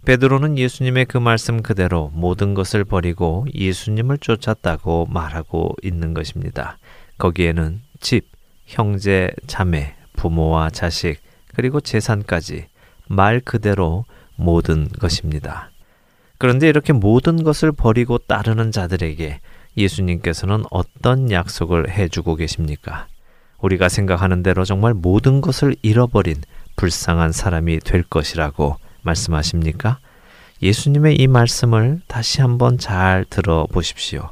베드로는 0.05 0.57
예수님의 0.57 1.05
그 1.05 1.17
말씀 1.17 1.63
그대로 1.63 2.11
모든 2.13 2.53
것을 2.53 2.83
버리고 2.83 3.45
예수님을 3.53 4.17
쫓았다고 4.19 5.07
말하고 5.09 5.75
있는 5.81 6.13
것입니다. 6.13 6.77
거기에는 7.17 7.81
집, 8.01 8.27
형제, 8.65 9.31
자매, 9.47 9.95
부모와 10.13 10.69
자식, 10.69 11.17
그리고 11.55 11.81
재산까지 11.81 12.67
말 13.07 13.39
그대로 13.39 14.05
모든 14.35 14.87
것입니다. 14.99 15.69
그런데 16.37 16.67
이렇게 16.67 16.93
모든 16.93 17.43
것을 17.43 17.71
버리고 17.71 18.17
따르는 18.17 18.71
자들에게 18.71 19.39
예수님께서는 19.77 20.63
어떤 20.71 21.31
약속을 21.31 21.89
해주고 21.91 22.35
계십니까? 22.35 23.07
우리가 23.59 23.87
생각하는 23.89 24.43
대로 24.43 24.65
정말 24.65 24.93
모든 24.93 25.41
것을 25.41 25.75
잃어버린 25.81 26.35
불쌍한 26.75 27.31
사람이 27.31 27.79
될 27.79 28.03
것이라고 28.03 28.77
말씀하십니까? 29.03 29.99
예수님의 30.61 31.15
이 31.15 31.27
말씀을 31.27 32.01
다시 32.07 32.41
한번 32.41 32.77
잘 32.77 33.25
들어보십시오. 33.29 34.29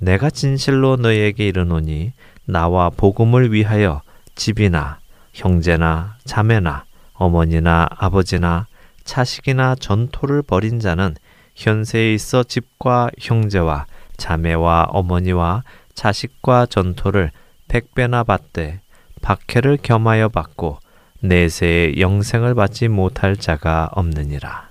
내가 0.00 0.30
진실로 0.30 0.96
너희에게 0.96 1.46
이르노니 1.46 2.12
나와 2.46 2.90
복음을 2.90 3.52
위하여 3.52 4.02
집이나 4.34 4.98
형제나 5.32 6.16
자매나 6.24 6.84
어머니나 7.14 7.88
아버지나 7.90 8.66
자식이나 9.04 9.74
전토를 9.76 10.42
벌인 10.42 10.80
자는 10.80 11.14
현세에 11.54 12.14
있어 12.14 12.42
집과 12.42 13.10
형제와 13.18 13.86
자매와 14.16 14.88
어머니와 14.90 15.62
자식과 15.94 16.66
전토를 16.66 17.30
백배나 17.68 18.24
받되 18.24 18.80
박해를 19.20 19.78
겸하여 19.82 20.28
받고 20.28 20.78
내세의 21.20 22.00
영생을 22.00 22.54
받지 22.54 22.88
못할 22.88 23.36
자가 23.36 23.88
없느니라. 23.92 24.70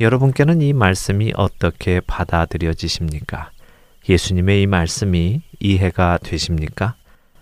여러분께는 0.00 0.62
이 0.62 0.72
말씀이 0.72 1.32
어떻게 1.36 2.00
받아들여지십니까? 2.00 3.50
예수님의 4.08 4.62
이 4.62 4.66
말씀이 4.66 5.42
이해가 5.64 6.18
되십니까? 6.22 6.94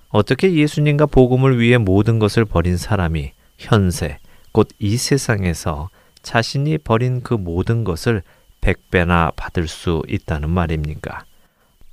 어떻게 0.09 0.55
예수님과 0.55 1.07
복음을 1.07 1.59
위해 1.59 1.79
모든 1.79 2.19
것을 2.19 2.45
버린 2.45 2.77
사람이 2.77 3.33
현세, 3.59 4.19
곧 4.53 4.69
이 4.79 4.97
세상에서 4.97 5.91
자신이 6.23 6.79
버린 6.79 7.23
그 7.23 7.35
모든 7.35 7.83
것을 7.83 8.23
백배나 8.61 9.33
받을 9.35 9.67
수 9.67 10.03
있다는 10.09 10.51
말입니까? 10.51 11.25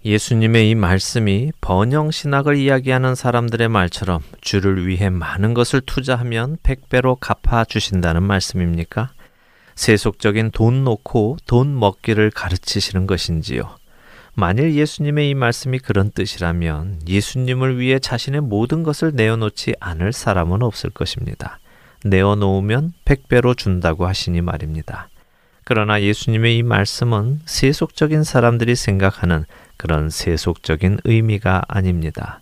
예수님의 0.05 0.69
이 0.69 0.75
말씀이 0.75 1.51
번영 1.61 2.11
신학을 2.11 2.55
이야기하는 2.57 3.15
사람들의 3.15 3.67
말처럼 3.67 4.21
주를 4.39 4.85
위해 4.87 5.09
많은 5.09 5.53
것을 5.53 5.81
투자하면 5.81 6.57
백배로 6.63 7.15
갚아 7.15 7.65
주신다는 7.65 8.23
말씀입니까? 8.23 9.09
세속적인 9.75 10.51
돈 10.51 10.83
놓고 10.83 11.37
돈 11.47 11.77
먹기를 11.79 12.31
가르치시는 12.31 13.07
것인지요? 13.07 13.78
만일 14.39 14.73
예수님의 14.73 15.29
이 15.29 15.33
말씀이 15.35 15.79
그런 15.79 16.11
뜻이라면 16.11 17.01
예수님을 17.05 17.77
위해 17.77 17.99
자신의 17.99 18.39
모든 18.39 18.83
것을 18.83 19.11
내어놓지 19.13 19.75
않을 19.81 20.13
사람은 20.13 20.63
없을 20.63 20.91
것입니다. 20.91 21.59
내어놓으면 22.05 22.93
백배로 23.03 23.53
준다고 23.53 24.07
하시니 24.07 24.39
말입니다. 24.39 25.09
그러나 25.65 26.01
예수님의 26.01 26.57
이 26.57 26.63
말씀은 26.63 27.41
세속적인 27.45 28.23
사람들이 28.23 28.75
생각하는 28.75 29.43
그런 29.75 30.09
세속적인 30.09 30.99
의미가 31.03 31.63
아닙니다. 31.67 32.39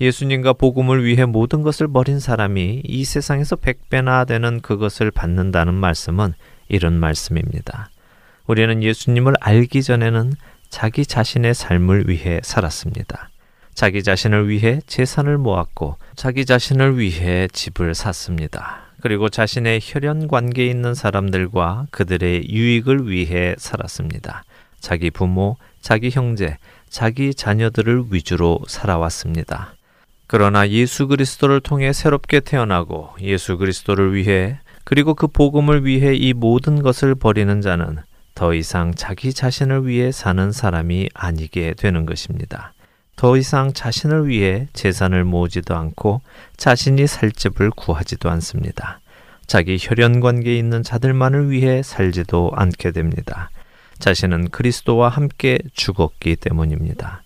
예수님과 0.00 0.52
복음을 0.52 1.04
위해 1.04 1.24
모든 1.24 1.62
것을 1.62 1.88
버린 1.88 2.20
사람이 2.20 2.82
이 2.84 3.04
세상에서 3.04 3.56
백배나 3.56 4.24
되는 4.24 4.60
그것을 4.60 5.10
받는다는 5.10 5.74
말씀은 5.74 6.34
이런 6.68 6.92
말씀입니다. 6.94 7.90
우리는 8.46 8.84
예수님을 8.84 9.34
알기 9.40 9.82
전에는 9.82 10.32
자기 10.74 11.06
자신의 11.06 11.54
삶을 11.54 12.08
위해 12.08 12.40
살았습니다. 12.42 13.30
자기 13.74 14.02
자신을 14.02 14.48
위해 14.48 14.80
재산을 14.88 15.38
모았고 15.38 15.98
자기 16.16 16.44
자신을 16.44 16.98
위해 16.98 17.46
집을 17.52 17.94
샀습니다. 17.94 18.80
그리고 19.00 19.28
자신의 19.28 19.78
혈연 19.80 20.26
관계에 20.26 20.66
있는 20.66 20.94
사람들과 20.94 21.86
그들의 21.92 22.48
유익을 22.50 23.08
위해 23.08 23.54
살았습니다. 23.56 24.42
자기 24.80 25.12
부모, 25.12 25.58
자기 25.80 26.10
형제, 26.10 26.58
자기 26.90 27.36
자녀들을 27.36 28.06
위주로 28.10 28.58
살아왔습니다. 28.66 29.74
그러나 30.26 30.68
예수 30.68 31.06
그리스도를 31.06 31.60
통해 31.60 31.92
새롭게 31.92 32.40
태어나고 32.40 33.10
예수 33.20 33.58
그리스도를 33.58 34.12
위해 34.12 34.58
그리고 34.82 35.14
그 35.14 35.28
복음을 35.28 35.84
위해 35.84 36.16
이 36.16 36.32
모든 36.32 36.82
것을 36.82 37.14
버리는 37.14 37.60
자는 37.60 37.98
더 38.34 38.54
이상 38.54 38.94
자기 38.94 39.32
자신을 39.32 39.86
위해 39.86 40.10
사는 40.10 40.50
사람이 40.50 41.10
아니게 41.14 41.74
되는 41.74 42.04
것입니다. 42.06 42.72
더 43.16 43.36
이상 43.36 43.72
자신을 43.72 44.28
위해 44.28 44.66
재산을 44.72 45.24
모으지도 45.24 45.76
않고 45.76 46.20
자신이 46.56 47.06
살 47.06 47.30
집을 47.30 47.70
구하지도 47.70 48.28
않습니다. 48.30 49.00
자기 49.46 49.76
혈연 49.80 50.20
관계에 50.20 50.56
있는 50.56 50.82
자들만을 50.82 51.50
위해 51.50 51.82
살지도 51.82 52.52
않게 52.54 52.90
됩니다. 52.90 53.50
자신은 53.98 54.50
그리스도와 54.50 55.08
함께 55.08 55.58
죽었기 55.74 56.36
때문입니다. 56.36 57.22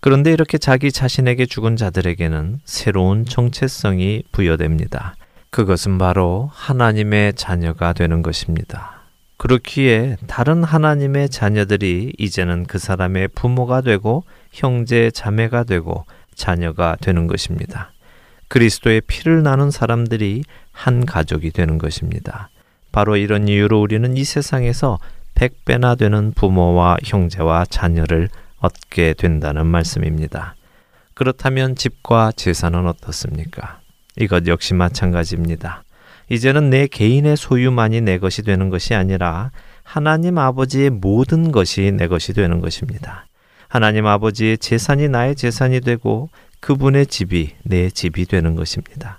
그런데 0.00 0.32
이렇게 0.32 0.58
자기 0.58 0.92
자신에게 0.92 1.46
죽은 1.46 1.76
자들에게는 1.76 2.60
새로운 2.64 3.24
정체성이 3.24 4.22
부여됩니다. 4.30 5.16
그것은 5.50 5.98
바로 5.98 6.50
하나님의 6.52 7.34
자녀가 7.34 7.92
되는 7.92 8.22
것입니다. 8.22 9.03
그렇기에 9.36 10.16
다른 10.26 10.64
하나님의 10.64 11.28
자녀들이 11.28 12.12
이제는 12.18 12.64
그 12.64 12.78
사람의 12.78 13.28
부모가 13.28 13.80
되고 13.80 14.24
형제 14.52 15.10
자매가 15.10 15.64
되고 15.64 16.04
자녀가 16.34 16.96
되는 17.00 17.26
것입니다. 17.26 17.92
그리스도의 18.48 19.02
피를 19.02 19.42
나눈 19.42 19.70
사람들이 19.70 20.44
한 20.72 21.04
가족이 21.06 21.50
되는 21.50 21.78
것입니다. 21.78 22.50
바로 22.92 23.16
이런 23.16 23.48
이유로 23.48 23.80
우리는 23.80 24.16
이 24.16 24.24
세상에서 24.24 24.98
백배나 25.34 25.96
되는 25.96 26.32
부모와 26.32 26.98
형제와 27.02 27.66
자녀를 27.68 28.28
얻게 28.58 29.14
된다는 29.14 29.66
말씀입니다. 29.66 30.54
그렇다면 31.14 31.76
집과 31.76 32.32
재산은 32.36 32.86
어떻습니까? 32.86 33.80
이것 34.16 34.46
역시 34.46 34.74
마찬가지입니다. 34.74 35.83
이제는 36.28 36.70
내 36.70 36.86
개인의 36.86 37.36
소유만이 37.36 38.00
내 38.00 38.18
것이 38.18 38.42
되는 38.42 38.70
것이 38.70 38.94
아니라 38.94 39.50
하나님 39.82 40.38
아버지의 40.38 40.90
모든 40.90 41.52
것이 41.52 41.92
내 41.92 42.08
것이 42.08 42.32
되는 42.32 42.60
것입니다. 42.60 43.26
하나님 43.68 44.06
아버지의 44.06 44.58
재산이 44.58 45.08
나의 45.08 45.36
재산이 45.36 45.80
되고 45.80 46.30
그분의 46.60 47.06
집이 47.06 47.50
내 47.64 47.90
집이 47.90 48.26
되는 48.26 48.54
것입니다. 48.54 49.18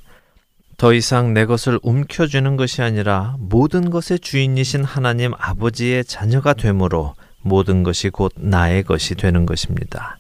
더 0.78 0.94
이상 0.94 1.34
내 1.34 1.46
것을 1.46 1.80
움켜쥐는 1.84 2.58
것이 2.58 2.82
아니라 2.82 3.36
모든 3.40 3.90
것의 3.90 4.20
주인이신 4.20 4.84
하나님 4.84 5.34
아버지의 5.38 6.04
자녀가 6.06 6.54
되므로 6.54 7.16
모든 7.42 7.84
것이 7.84 8.10
곧 8.10 8.34
나의 8.36 8.84
것이 8.84 9.16
되는 9.16 9.46
것입니다. 9.46 10.18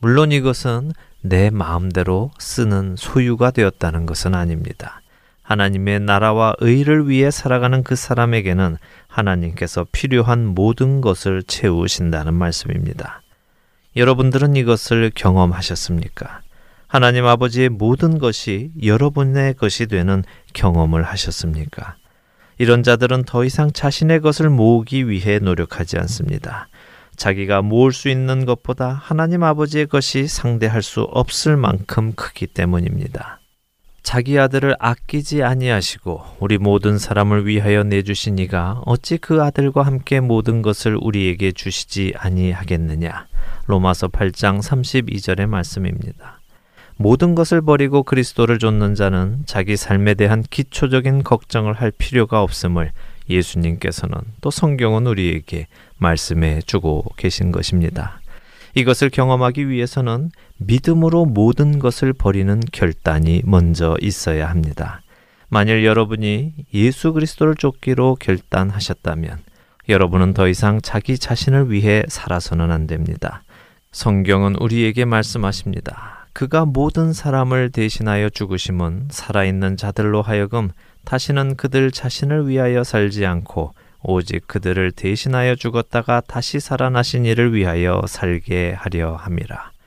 물론 0.00 0.32
이것은 0.32 0.92
내 1.20 1.50
마음대로 1.50 2.30
쓰는 2.38 2.94
소유가 2.96 3.50
되었다는 3.50 4.06
것은 4.06 4.34
아닙니다. 4.34 5.02
하나님의 5.48 6.00
나라와 6.00 6.54
의를 6.58 7.08
위해 7.08 7.30
살아가는 7.30 7.82
그 7.82 7.96
사람에게는 7.96 8.76
하나님께서 9.06 9.86
필요한 9.92 10.44
모든 10.44 11.00
것을 11.00 11.42
채우신다는 11.42 12.34
말씀입니다. 12.34 13.22
여러분들은 13.96 14.56
이것을 14.56 15.10
경험하셨습니까? 15.14 16.42
하나님 16.86 17.24
아버지의 17.24 17.70
모든 17.70 18.18
것이 18.18 18.72
여러분의 18.82 19.54
것이 19.54 19.86
되는 19.86 20.22
경험을 20.52 21.02
하셨습니까? 21.04 21.96
이런 22.58 22.82
자들은 22.82 23.24
더 23.24 23.42
이상 23.42 23.72
자신의 23.72 24.20
것을 24.20 24.50
모으기 24.50 25.08
위해 25.08 25.38
노력하지 25.38 25.96
않습니다. 25.98 26.68
자기가 27.16 27.62
모을 27.62 27.92
수 27.92 28.10
있는 28.10 28.44
것보다 28.44 29.00
하나님 29.02 29.42
아버지의 29.42 29.86
것이 29.86 30.26
상대할 30.26 30.82
수 30.82 31.00
없을 31.00 31.56
만큼 31.56 32.12
크기 32.12 32.46
때문입니다. 32.46 33.37
자기 34.08 34.38
아들을 34.38 34.74
아끼지 34.78 35.42
아니하시고 35.42 36.22
우리 36.40 36.56
모든 36.56 36.96
사람을 36.96 37.46
위하여 37.46 37.82
내주신 37.82 38.38
이가 38.38 38.80
어찌 38.86 39.18
그 39.18 39.42
아들과 39.42 39.82
함께 39.82 40.18
모든 40.20 40.62
것을 40.62 40.96
우리에게 40.98 41.52
주시지 41.52 42.14
아니하겠느냐. 42.16 43.26
로마서 43.66 44.08
8장 44.08 44.62
32절의 44.62 45.46
말씀입니다. 45.46 46.40
모든 46.96 47.34
것을 47.34 47.60
버리고 47.60 48.02
그리스도를 48.02 48.58
좇는 48.58 48.94
자는 48.94 49.42
자기 49.44 49.76
삶에 49.76 50.14
대한 50.14 50.42
기초적인 50.42 51.22
걱정을 51.22 51.74
할 51.74 51.90
필요가 51.90 52.42
없음을 52.42 52.92
예수님께서는 53.28 54.16
또 54.40 54.50
성경은 54.50 55.06
우리에게 55.06 55.66
말씀해 55.98 56.62
주고 56.62 57.04
계신 57.18 57.52
것입니다. 57.52 58.22
이것을 58.74 59.10
경험하기 59.10 59.68
위해서는 59.68 60.30
믿음으로 60.58 61.24
모든 61.24 61.78
것을 61.78 62.12
버리는 62.12 62.60
결단이 62.72 63.42
먼저 63.44 63.96
있어야 64.00 64.48
합니다. 64.50 65.02
만일 65.48 65.84
여러분이 65.84 66.52
예수 66.74 67.12
그리스도를 67.12 67.54
쫓기로 67.54 68.16
결단하셨다면 68.20 69.38
여러분은 69.88 70.34
더 70.34 70.48
이상 70.48 70.80
자기 70.82 71.18
자신을 71.18 71.70
위해 71.70 72.02
살아서는 72.08 72.70
안 72.70 72.86
됩니다. 72.86 73.42
성경은 73.92 74.56
우리에게 74.56 75.06
말씀하십니다. 75.06 76.26
그가 76.34 76.66
모든 76.66 77.12
사람을 77.14 77.70
대신하여 77.70 78.28
죽으심은 78.28 79.08
살아있는 79.10 79.76
자들로 79.78 80.20
하여금 80.20 80.70
다시는 81.04 81.56
그들 81.56 81.90
자신을 81.90 82.48
위하여 82.48 82.84
살지 82.84 83.24
않고 83.24 83.72
오직 84.02 84.46
그들을 84.46 84.92
대신하여 84.92 85.54
죽었다가 85.54 86.20
다시 86.20 86.60
살아나신 86.60 87.24
이를 87.24 87.54
위하여 87.54 88.02
살게 88.06 88.74
하려 88.78 89.16
함이라. 89.16 89.77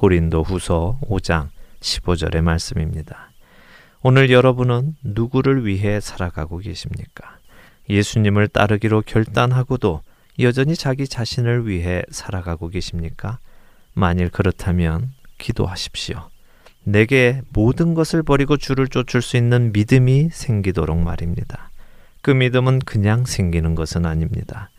고린도 0.00 0.44
후서 0.44 0.98
5장 1.02 1.48
15절의 1.80 2.40
말씀입니다. 2.40 3.32
오늘 4.00 4.30
여러분은 4.30 4.96
누구를 5.02 5.66
위해 5.66 6.00
살아가고 6.00 6.56
계십니까? 6.56 7.36
예수님을 7.90 8.48
따르기로 8.48 9.02
결단하고도 9.02 10.00
여전히 10.38 10.74
자기 10.74 11.06
자신을 11.06 11.68
위해 11.68 12.02
살아가고 12.10 12.68
계십니까? 12.68 13.40
만일 13.92 14.30
그렇다면 14.30 15.12
기도하십시오. 15.36 16.30
내게 16.82 17.42
모든 17.50 17.92
것을 17.92 18.22
버리고 18.22 18.56
주를 18.56 18.88
쫓을 18.88 19.20
수 19.20 19.36
있는 19.36 19.70
믿음이 19.74 20.30
생기도록 20.32 20.96
말입니다. 20.96 21.68
그 22.22 22.30
믿음은 22.30 22.78
그냥 22.78 23.26
생기는 23.26 23.74
것은 23.74 24.06
아닙니다. 24.06 24.70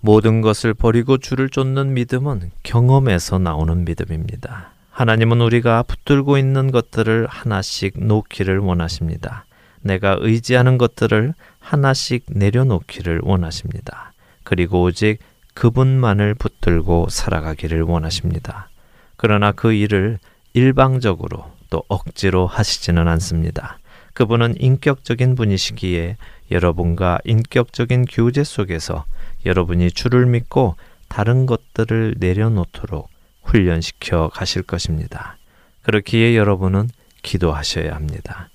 모든 0.00 0.40
것을 0.40 0.74
버리고 0.74 1.18
주를 1.18 1.48
쫓는 1.50 1.94
믿음은 1.94 2.50
경험에서 2.62 3.38
나오는 3.38 3.84
믿음입니다. 3.84 4.72
하나님은 4.90 5.40
우리가 5.40 5.82
붙들고 5.84 6.38
있는 6.38 6.70
것들을 6.70 7.26
하나씩 7.28 7.94
놓기를 7.98 8.58
원하십니다. 8.58 9.44
내가 9.82 10.16
의지하는 10.20 10.78
것들을 10.78 11.34
하나씩 11.58 12.24
내려놓기를 12.28 13.20
원하십니다. 13.22 14.12
그리고 14.44 14.82
오직 14.82 15.18
그분만을 15.54 16.34
붙들고 16.34 17.08
살아가기를 17.10 17.82
원하십니다. 17.82 18.68
그러나 19.16 19.52
그 19.52 19.72
일을 19.72 20.18
일방적으로 20.54 21.50
또 21.70 21.82
억지로 21.88 22.46
하시지는 22.46 23.06
않습니다. 23.08 23.78
그분은 24.14 24.60
인격적인 24.60 25.34
분이시기에 25.34 26.16
여러분과 26.50 27.18
인격적인 27.24 28.06
교제 28.06 28.44
속에서 28.44 29.04
여러분이 29.46 29.90
주를 29.92 30.26
믿고 30.26 30.76
다른 31.08 31.46
것들을 31.46 32.16
내려놓도록 32.18 33.08
훈련시켜 33.42 34.30
가실 34.32 34.62
것입니다. 34.62 35.36
그렇기에 35.82 36.36
여러분은 36.36 36.88
기도하셔야 37.22 37.94
합니다. 37.94 38.48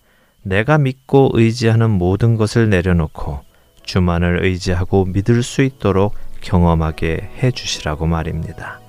내가 0.43 0.77
믿고 0.77 1.31
의지하는 1.33 1.89
모든 1.89 2.35
것을 2.35 2.69
내려놓고 2.69 3.39
주만을 3.83 4.43
의지하고 4.43 5.05
믿을 5.05 5.43
수 5.43 5.61
있도록 5.63 6.13
경험하게 6.41 7.31
해 7.41 7.51
주시라고 7.51 8.05
말입니다. 8.05 8.79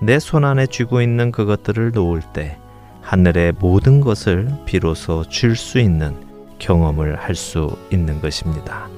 내 0.00 0.18
손 0.18 0.44
안에 0.44 0.66
쥐고 0.66 1.00
있는 1.02 1.30
그것들을 1.32 1.92
놓을 1.92 2.22
때 2.32 2.58
하늘의 3.02 3.54
모든 3.58 4.00
것을 4.00 4.48
비로소 4.66 5.24
줄 5.28 5.56
수 5.56 5.78
있는 5.78 6.16
경험을 6.62 7.16
할 7.16 7.34
수 7.34 7.76
있는 7.90 8.20
것입니다. 8.20 8.88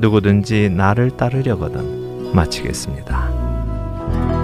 누구든지 0.00 0.70
나를 0.70 1.10
따르려거든 1.10 2.32
마치겠습니다. 2.34 4.43